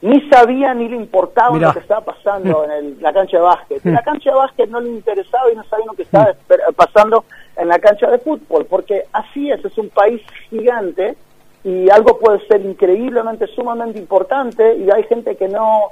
ni 0.02 0.20
sabía 0.28 0.74
ni 0.74 0.88
le 0.88 0.96
importaba 0.96 1.52
Mirá. 1.54 1.68
lo 1.68 1.72
que 1.74 1.78
estaba 1.80 2.02
pasando 2.04 2.64
en 2.66 2.70
el- 2.70 2.96
la 3.02 3.12
cancha 3.12 3.38
de 3.38 3.42
básquet. 3.42 3.86
Y 3.86 3.90
la 3.90 4.02
cancha 4.04 4.30
de 4.30 4.36
básquet 4.36 4.68
no 4.70 4.80
le 4.80 4.90
interesaba 4.90 5.50
y 5.50 5.56
no 5.56 5.64
sabía 5.64 5.86
lo 5.86 5.92
que 5.94 6.02
estaba 6.02 6.34
pasando 6.76 7.24
en 7.56 7.68
la 7.68 7.78
cancha 7.78 8.10
de 8.10 8.18
fútbol, 8.18 8.66
porque 8.66 9.04
así 9.12 9.50
es, 9.50 9.64
es 9.64 9.78
un 9.78 9.88
país 9.90 10.20
gigante 10.50 11.14
y 11.62 11.88
algo 11.90 12.18
puede 12.18 12.46
ser 12.46 12.60
increíblemente, 12.60 13.46
sumamente 13.46 13.98
importante 13.98 14.76
y 14.76 14.90
hay 14.90 15.04
gente 15.04 15.34
que 15.36 15.48
no, 15.48 15.84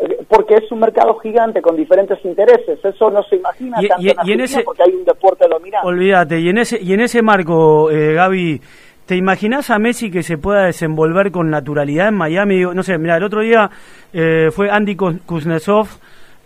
eh, 0.00 0.18
porque 0.28 0.54
es 0.56 0.70
un 0.70 0.78
mercado 0.78 1.18
gigante 1.18 1.60
con 1.60 1.74
diferentes 1.76 2.24
intereses, 2.24 2.78
eso 2.84 3.10
no 3.10 3.24
se 3.24 3.36
imagina 3.36 3.78
Y- 3.82 3.88
tanto 3.88 4.02
y- 4.04 4.10
en 4.10 4.10
y 4.10 4.12
en 4.12 4.18
Argentina 4.20 4.44
ese- 4.44 4.62
porque 4.62 4.82
hay 4.84 4.90
un 4.94 5.04
deporte 5.04 5.48
dominante. 5.48 5.88
Olvídate, 5.88 6.38
y 6.38 6.48
en 6.50 6.58
ese, 6.58 6.78
y 6.80 6.92
en 6.92 7.00
ese 7.00 7.22
marco, 7.22 7.90
eh, 7.90 8.12
Gaby, 8.14 8.60
¿te 9.08 9.16
imaginas 9.16 9.70
a 9.70 9.78
Messi 9.78 10.10
que 10.10 10.22
se 10.22 10.36
pueda 10.36 10.66
desenvolver 10.66 11.30
con 11.30 11.48
naturalidad 11.48 12.08
en 12.08 12.14
Miami? 12.14 12.60
No 12.60 12.82
sé, 12.82 12.98
mira, 12.98 13.16
el 13.16 13.24
otro 13.24 13.40
día 13.40 13.70
eh, 14.12 14.50
fue 14.52 14.70
Andy 14.70 14.96
Kuz- 14.96 15.20
Kuznetsov 15.24 15.88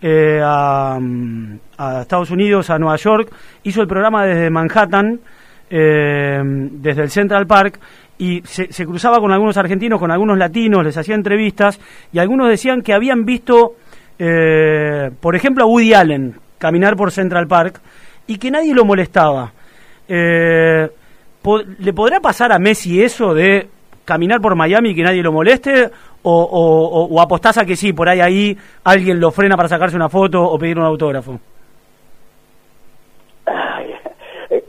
eh, 0.01 0.39
a, 0.41 0.97
Estados 1.99 2.31
Unidos, 2.31 2.69
a 2.69 2.79
Nueva 2.79 2.95
York, 2.95 3.29
hizo 3.63 3.81
el 3.81 3.87
programa 3.89 4.25
desde 4.25 4.49
Manhattan, 4.49 5.19
eh, 5.69 6.41
desde 6.41 7.01
el 7.01 7.09
Central 7.09 7.45
Park, 7.45 7.81
y 8.17 8.41
se, 8.45 8.85
cruzaba 8.85 9.19
con 9.19 9.33
algunos 9.33 9.57
argentinos, 9.57 9.99
con 9.99 10.09
algunos 10.09 10.37
latinos, 10.37 10.85
les 10.85 10.95
hacía 10.95 11.15
entrevistas, 11.15 11.81
y 12.13 12.19
algunos 12.19 12.47
decían 12.47 12.81
que 12.81 12.93
habían 12.93 13.25
visto, 13.25 13.73
por 15.19 15.35
ejemplo, 15.35 15.65
a 15.65 15.67
Woody 15.67 15.93
Allen 15.93 16.35
caminar 16.57 16.95
por 16.95 17.11
Central 17.11 17.47
Park, 17.47 17.81
y 18.25 18.37
que 18.37 18.51
nadie 18.51 18.73
lo 18.73 18.85
molestaba. 18.85 19.51
¿Le 21.79 21.93
podrá 21.93 22.19
pasar 22.19 22.51
a 22.51 22.59
Messi 22.59 23.03
eso 23.03 23.33
de 23.33 23.67
caminar 24.05 24.39
por 24.41 24.55
Miami 24.55 24.89
y 24.89 24.95
que 24.95 25.03
nadie 25.03 25.21
lo 25.23 25.31
moleste? 25.31 25.89
O, 26.23 26.31
o, 26.41 26.87
o- 27.01 27.05
o 27.15 27.21
apostás 27.21 27.57
a 27.57 27.65
que 27.65 27.75
sí, 27.75 27.91
por 27.91 28.07
ahí 28.07 28.21
ahí 28.21 28.57
alguien 28.85 29.19
lo 29.19 29.29
frena 29.31 29.57
para 29.57 29.67
sacarse 29.67 29.95
una 29.95 30.07
foto 30.09 30.41
o 30.43 30.57
pedir 30.57 30.77
un 30.79 30.85
autógrafo? 30.85 31.37
Ay, 33.45 33.93
eh, 34.49 34.63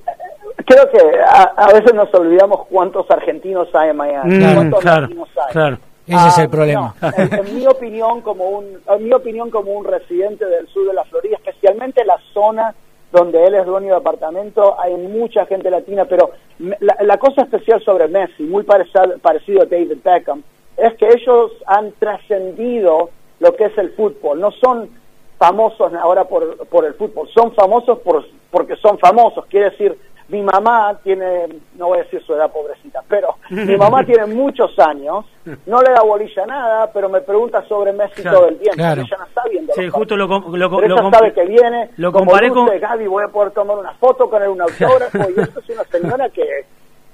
Creo 0.66 0.90
que 0.90 0.98
a, 1.28 1.42
a 1.56 1.72
veces 1.72 1.94
nos 1.94 2.12
olvidamos 2.14 2.66
cuántos 2.68 3.08
argentinos 3.10 3.68
hay 3.74 3.90
en 3.90 3.96
Miami, 3.96 4.36
Mm, 4.36 4.54
cuántos 4.54 4.80
claro, 4.80 5.02
latinos 5.02 5.28
hay. 5.46 5.52
claro. 5.52 5.78
Ese 6.06 6.28
es 6.28 6.38
Ah, 6.38 6.42
el 6.42 6.50
problema. 6.50 6.94
no, 7.00 7.08
en, 7.16 7.32
en 7.46 7.54
mi 7.56 7.66
opinión, 7.66 8.20
como 8.20 8.44
un, 8.48 8.64
en 8.88 9.04
mi 9.04 9.12
opinión, 9.12 9.50
como 9.50 9.72
un 9.72 9.84
residente 9.86 10.44
del 10.44 10.66
sur 10.68 10.86
de 10.86 10.92
la 10.92 11.04
Florida, 11.04 11.36
especialmente 11.36 12.04
la 12.04 12.18
zona 12.34 12.74
donde 13.14 13.46
él 13.46 13.54
es 13.54 13.64
dueño 13.64 13.90
de 13.90 13.96
apartamento, 13.96 14.76
hay 14.78 14.94
mucha 14.96 15.46
gente 15.46 15.70
latina, 15.70 16.04
pero 16.04 16.32
la, 16.58 16.96
la 17.00 17.16
cosa 17.16 17.42
especial 17.42 17.80
sobre 17.82 18.08
Messi, 18.08 18.42
muy 18.42 18.64
parecido, 18.64 19.18
parecido 19.22 19.62
a 19.62 19.66
David 19.66 19.98
Beckham, 20.04 20.42
es 20.76 20.94
que 20.94 21.06
ellos 21.06 21.52
han 21.66 21.92
trascendido 21.92 23.10
lo 23.38 23.54
que 23.54 23.66
es 23.66 23.78
el 23.78 23.92
fútbol. 23.92 24.40
No 24.40 24.50
son 24.50 24.90
famosos 25.38 25.94
ahora 25.94 26.24
por, 26.24 26.66
por 26.66 26.84
el 26.84 26.94
fútbol, 26.94 27.28
son 27.32 27.52
famosos 27.52 28.00
por, 28.00 28.24
porque 28.50 28.74
son 28.76 28.98
famosos. 28.98 29.46
Quiere 29.46 29.70
decir, 29.70 29.96
mi 30.28 30.40
mamá 30.42 30.98
tiene, 31.02 31.46
no 31.76 31.88
voy 31.88 31.98
a 31.98 32.02
decir 32.04 32.22
su 32.24 32.34
edad 32.34 32.50
pobrecita, 32.50 33.02
pero 33.08 33.36
mi 33.50 33.76
mamá 33.76 34.04
tiene 34.04 34.26
muchos 34.26 34.76
años, 34.78 35.26
no 35.66 35.82
le 35.82 35.90
da 35.92 36.00
bolilla 36.02 36.42
a 36.44 36.46
nada, 36.46 36.90
pero 36.92 37.08
me 37.08 37.20
pregunta 37.20 37.62
sobre 37.68 37.92
Messi 37.92 38.22
Claro, 38.22 38.38
todo 38.38 38.48
el 38.48 38.58
tiempo. 38.58 38.76
claro. 38.76 39.02
Ella 39.02 39.16
no 39.18 39.24
está 39.26 39.42
viendo. 39.50 39.72
Sí, 39.74 39.88
justo 39.90 40.16
lo, 40.16 40.26
lo, 40.26 40.40
Pero 40.50 40.88
lo 40.88 40.98
ella 41.00 41.10
sabe 41.10 41.32
que 41.34 41.44
viene, 41.44 41.90
lo 41.98 42.10
como 42.12 42.26
comparé 42.26 42.48
con... 42.50 42.64
luce, 42.66 42.78
Gaby, 42.78 43.06
voy 43.06 43.24
a 43.24 43.28
poder 43.28 43.50
tomar 43.52 43.76
una 43.78 43.92
foto 43.94 44.30
con 44.30 44.42
él, 44.42 44.48
un 44.48 44.62
autógrafo, 44.62 45.18
y 45.36 45.40
esto 45.40 45.60
es 45.60 45.68
una 45.70 45.84
señora 45.84 46.28
que, 46.30 46.64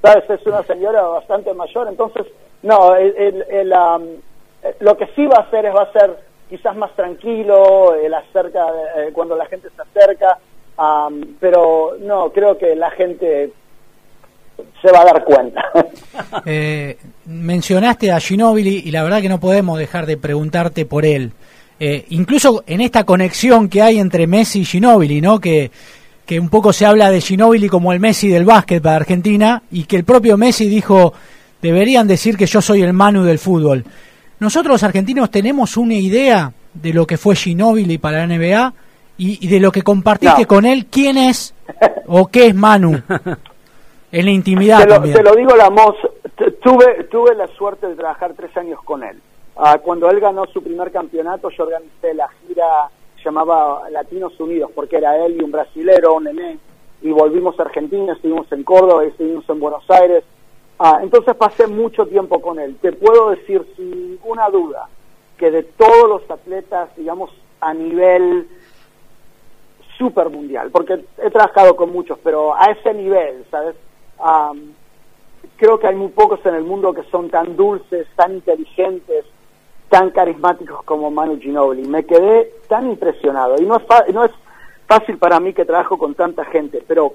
¿sabes? 0.03 0.31
Es 0.31 0.46
una 0.46 0.62
señora 0.62 1.03
bastante 1.03 1.53
mayor, 1.53 1.88
entonces, 1.88 2.27
no, 2.62 2.94
el, 2.94 3.14
el- 3.16 3.44
eh, 3.73 4.77
lo 4.81 4.96
que 4.96 5.07
sí 5.16 5.27
va 5.27 5.38
a 5.38 5.42
hacer 5.42 5.66
es, 5.66 5.75
va 5.75 5.83
a 5.83 5.92
ser 5.92 6.16
quizás 6.49 6.77
más 6.77 6.90
tranquilo, 6.96 7.94
el 7.94 8.12
acerca, 8.12 8.66
eh, 8.96 9.11
cuando 9.12 9.37
la 9.37 9.46
gente 9.46 9.68
se 9.75 9.83
acerca, 9.83 10.38
am, 10.80 11.36
pero 11.38 11.96
no, 12.00 12.30
creo 12.32 12.56
que 12.56 12.74
la 12.74 12.90
gente 12.90 13.52
se 14.80 14.90
va 14.90 15.02
a 15.02 15.04
dar 15.04 15.24
cuenta. 15.24 15.64
Eh, 16.44 16.96
mencionaste 17.26 18.12
a 18.12 18.20
Ginóbili 18.20 18.82
y 18.84 18.90
la 18.90 19.02
verdad 19.02 19.22
que 19.22 19.28
no 19.28 19.40
podemos 19.40 19.78
dejar 19.78 20.06
de 20.06 20.16
preguntarte 20.16 20.84
por 20.84 21.04
él. 21.04 21.32
Eh, 21.78 22.04
incluso 22.10 22.62
en 22.66 22.80
esta 22.80 23.04
conexión 23.04 23.68
que 23.68 23.80
hay 23.82 23.98
entre 23.98 24.26
Messi 24.26 24.60
y 24.60 24.64
Ginóbili, 24.64 25.20
¿no? 25.20 25.40
Que, 25.40 25.70
que 26.26 26.38
un 26.38 26.48
poco 26.48 26.72
se 26.72 26.84
habla 26.84 27.10
de 27.10 27.20
Ginóbili 27.20 27.68
como 27.68 27.92
el 27.92 28.00
Messi 28.00 28.28
del 28.28 28.44
básquet 28.44 28.82
para 28.82 28.96
Argentina 28.96 29.62
y 29.70 29.84
que 29.84 29.96
el 29.96 30.04
propio 30.04 30.36
Messi 30.36 30.68
dijo, 30.68 31.14
deberían 31.62 32.06
decir 32.06 32.36
que 32.36 32.46
yo 32.46 32.60
soy 32.60 32.82
el 32.82 32.92
Manu 32.92 33.22
del 33.24 33.38
fútbol. 33.38 33.84
Nosotros 34.40 34.74
los 34.74 34.82
argentinos 34.82 35.30
tenemos 35.30 35.76
una 35.76 35.94
idea 35.94 36.52
de 36.74 36.92
lo 36.92 37.06
que 37.06 37.16
fue 37.16 37.34
Ginóbili 37.34 37.98
para 37.98 38.26
la 38.26 38.36
NBA 38.36 38.74
y, 39.20 39.38
y 39.46 39.48
de 39.48 39.61
lo 39.61 39.70
que 39.70 39.83
compartiste 39.83 40.42
No. 40.42 40.46
con 40.48 40.64
él, 40.64 40.87
quién 40.87 41.16
es 41.18 41.54
o 42.06 42.26
qué 42.28 42.46
es 42.46 42.54
Manu 42.54 42.92
en 44.12 44.24
la 44.24 44.30
intimidad 44.30 44.78
te, 44.80 44.87
lo, 44.87 44.94
también. 44.94 45.14
te 45.16 45.22
lo 45.22 45.35
digo, 45.35 45.54
la 45.56 45.70
Moz, 45.70 45.94
t- 46.37 46.50
tuve, 46.52 47.04
tuve 47.04 47.35
la 47.35 47.46
suerte 47.48 47.87
de 47.87 47.94
trabajar 47.96 48.33
tres 48.37 48.56
años 48.56 48.80
con 48.85 49.02
él. 49.04 49.20
Ah, 49.56 49.78
cuando 49.83 50.09
él 50.11 50.20
ganó 50.20 50.46
su 50.46 50.62
primer 50.62 50.90
campeonato, 50.90 51.50
yo 51.50 51.64
organicé 51.64 52.14
la 52.14 52.28
gira 52.46 52.64
llamaba 53.24 53.83
Latinos 53.90 54.38
Unidos, 54.40 54.70
porque 54.74 54.96
era 54.96 55.14
él 55.26 55.37
y 55.38 55.44
un 55.44 55.50
brasilero, 55.50 56.14
un 56.14 56.24
nené, 56.24 56.59
y 57.02 57.11
volvimos 57.11 57.59
a 57.61 57.64
Argentina, 57.64 58.14
estuvimos 58.14 58.50
en 58.52 58.62
Córdoba 58.64 59.04
estuvimos 59.04 59.44
en 59.50 59.61
Buenos 59.61 59.85
Aires. 59.90 60.24
Ah, 60.78 61.00
entonces 61.02 61.35
pasé 61.37 61.66
mucho 61.66 62.06
tiempo 62.06 62.40
con 62.40 62.59
él. 62.59 62.76
Te 62.80 62.92
puedo 62.92 63.30
decir 63.30 63.62
sin 63.76 63.90
ninguna 64.12 64.48
duda 64.48 64.88
que 65.37 65.50
de 65.50 65.62
todos 65.62 66.09
los 66.09 66.30
atletas, 66.30 66.88
digamos, 66.96 67.30
a 67.61 67.74
nivel 67.74 68.48
super 70.00 70.30
mundial, 70.30 70.70
porque 70.72 71.04
he 71.22 71.30
trabajado 71.30 71.76
con 71.76 71.92
muchos, 71.92 72.18
pero 72.24 72.54
a 72.54 72.70
ese 72.70 72.94
nivel, 72.94 73.44
¿sabes? 73.50 73.76
Am, 74.18 74.72
creo 75.56 75.78
que 75.78 75.88
hay 75.88 75.94
muy 75.94 76.08
pocos 76.08 76.40
en 76.46 76.54
el 76.54 76.64
mundo 76.64 76.94
que 76.94 77.02
son 77.10 77.28
tan 77.28 77.54
dulces, 77.54 78.06
tan 78.16 78.32
inteligentes, 78.36 79.26
tan 79.90 80.08
carismáticos 80.10 80.82
como 80.84 81.10
Manu 81.10 81.38
Ginobili. 81.38 81.86
Me 81.86 82.04
quedé 82.06 82.50
tan 82.66 82.88
impresionado 82.90 83.56
y 83.60 83.66
no 83.66 83.76
es, 83.76 83.82
fa- 83.82 84.06
no 84.10 84.24
es 84.24 84.32
fácil 84.86 85.18
para 85.18 85.38
mí 85.38 85.52
que 85.52 85.66
trabajo 85.66 85.98
con 85.98 86.14
tanta 86.14 86.46
gente, 86.46 86.82
pero 86.88 87.12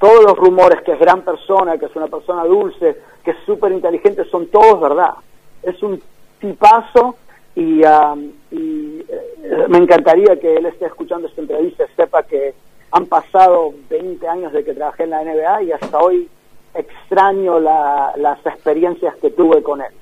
todos 0.00 0.24
los 0.24 0.36
rumores 0.38 0.80
que 0.82 0.92
es 0.92 0.98
gran 0.98 1.20
persona, 1.20 1.76
que 1.76 1.84
es 1.86 1.96
una 1.96 2.06
persona 2.08 2.44
dulce, 2.44 2.96
que 3.22 3.32
es 3.32 3.36
súper 3.44 3.72
inteligente, 3.72 4.24
son 4.30 4.46
todos 4.46 4.80
verdad. 4.80 5.14
Es 5.62 5.82
un 5.82 6.00
tipazo 6.40 7.16
y, 7.56 7.84
am, 7.84 8.32
y, 8.50 9.00
eh, 9.08 9.66
me 9.68 9.78
encantaría 9.78 10.36
que 10.40 10.56
él 10.56 10.66
esté 10.66 10.86
escuchando 10.86 11.28
esta 11.28 11.40
entrevista 11.40 11.84
sepa 11.96 12.22
que 12.24 12.54
han 12.92 13.06
pasado 13.06 13.72
20 13.90 14.26
años 14.28 14.52
de 14.52 14.64
que 14.64 14.72
trabajé 14.74 15.04
en 15.04 15.10
la 15.10 15.22
NBA 15.22 15.62
y 15.64 15.72
hasta 15.72 15.98
hoy 15.98 16.28
extraño 16.74 17.60
la- 17.60 18.12
las 18.16 18.38
experiencias 18.46 19.14
que 19.20 19.30
tuve 19.30 19.62
con 19.62 19.80
él. 19.80 19.92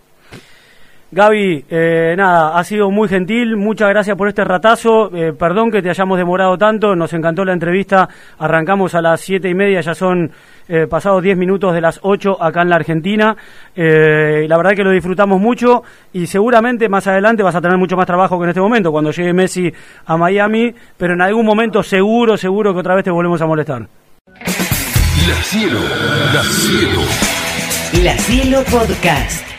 Gaby, 1.14 1.66
eh, 1.68 2.14
nada, 2.16 2.56
ha 2.58 2.64
sido 2.64 2.90
muy 2.90 3.06
gentil, 3.06 3.58
muchas 3.58 3.90
gracias 3.90 4.16
por 4.16 4.28
este 4.28 4.44
ratazo, 4.44 5.14
eh, 5.14 5.34
perdón 5.34 5.70
que 5.70 5.82
te 5.82 5.90
hayamos 5.90 6.16
demorado 6.16 6.56
tanto, 6.56 6.96
nos 6.96 7.12
encantó 7.12 7.44
la 7.44 7.52
entrevista, 7.52 8.08
arrancamos 8.38 8.94
a 8.94 9.02
las 9.02 9.20
siete 9.20 9.50
y 9.50 9.54
media, 9.54 9.82
ya 9.82 9.94
son 9.94 10.30
eh, 10.74 10.86
pasados 10.86 11.22
10 11.22 11.36
minutos 11.36 11.74
de 11.74 11.82
las 11.82 12.00
8 12.02 12.42
acá 12.42 12.62
en 12.62 12.70
la 12.70 12.76
Argentina, 12.76 13.36
eh, 13.76 14.40
y 14.46 14.48
la 14.48 14.56
verdad 14.56 14.70
que 14.72 14.82
lo 14.82 14.90
disfrutamos 14.90 15.38
mucho 15.38 15.82
y 16.14 16.26
seguramente 16.26 16.88
más 16.88 17.06
adelante 17.06 17.42
vas 17.42 17.54
a 17.54 17.60
tener 17.60 17.76
mucho 17.76 17.94
más 17.94 18.06
trabajo 18.06 18.38
que 18.38 18.44
en 18.44 18.48
este 18.48 18.62
momento, 18.62 18.90
cuando 18.90 19.10
llegue 19.10 19.34
Messi 19.34 19.70
a 20.06 20.16
Miami, 20.16 20.74
pero 20.96 21.12
en 21.12 21.20
algún 21.20 21.44
momento 21.44 21.82
seguro, 21.82 22.38
seguro 22.38 22.72
que 22.72 22.80
otra 22.80 22.94
vez 22.94 23.04
te 23.04 23.10
volvemos 23.10 23.42
a 23.42 23.46
molestar. 23.46 23.86
La 25.28 25.42
cielo, 25.42 25.78
la 26.32 26.42
cielo. 26.42 27.00
La 28.02 28.16
Cielo 28.16 28.62
Podcast. 28.70 29.51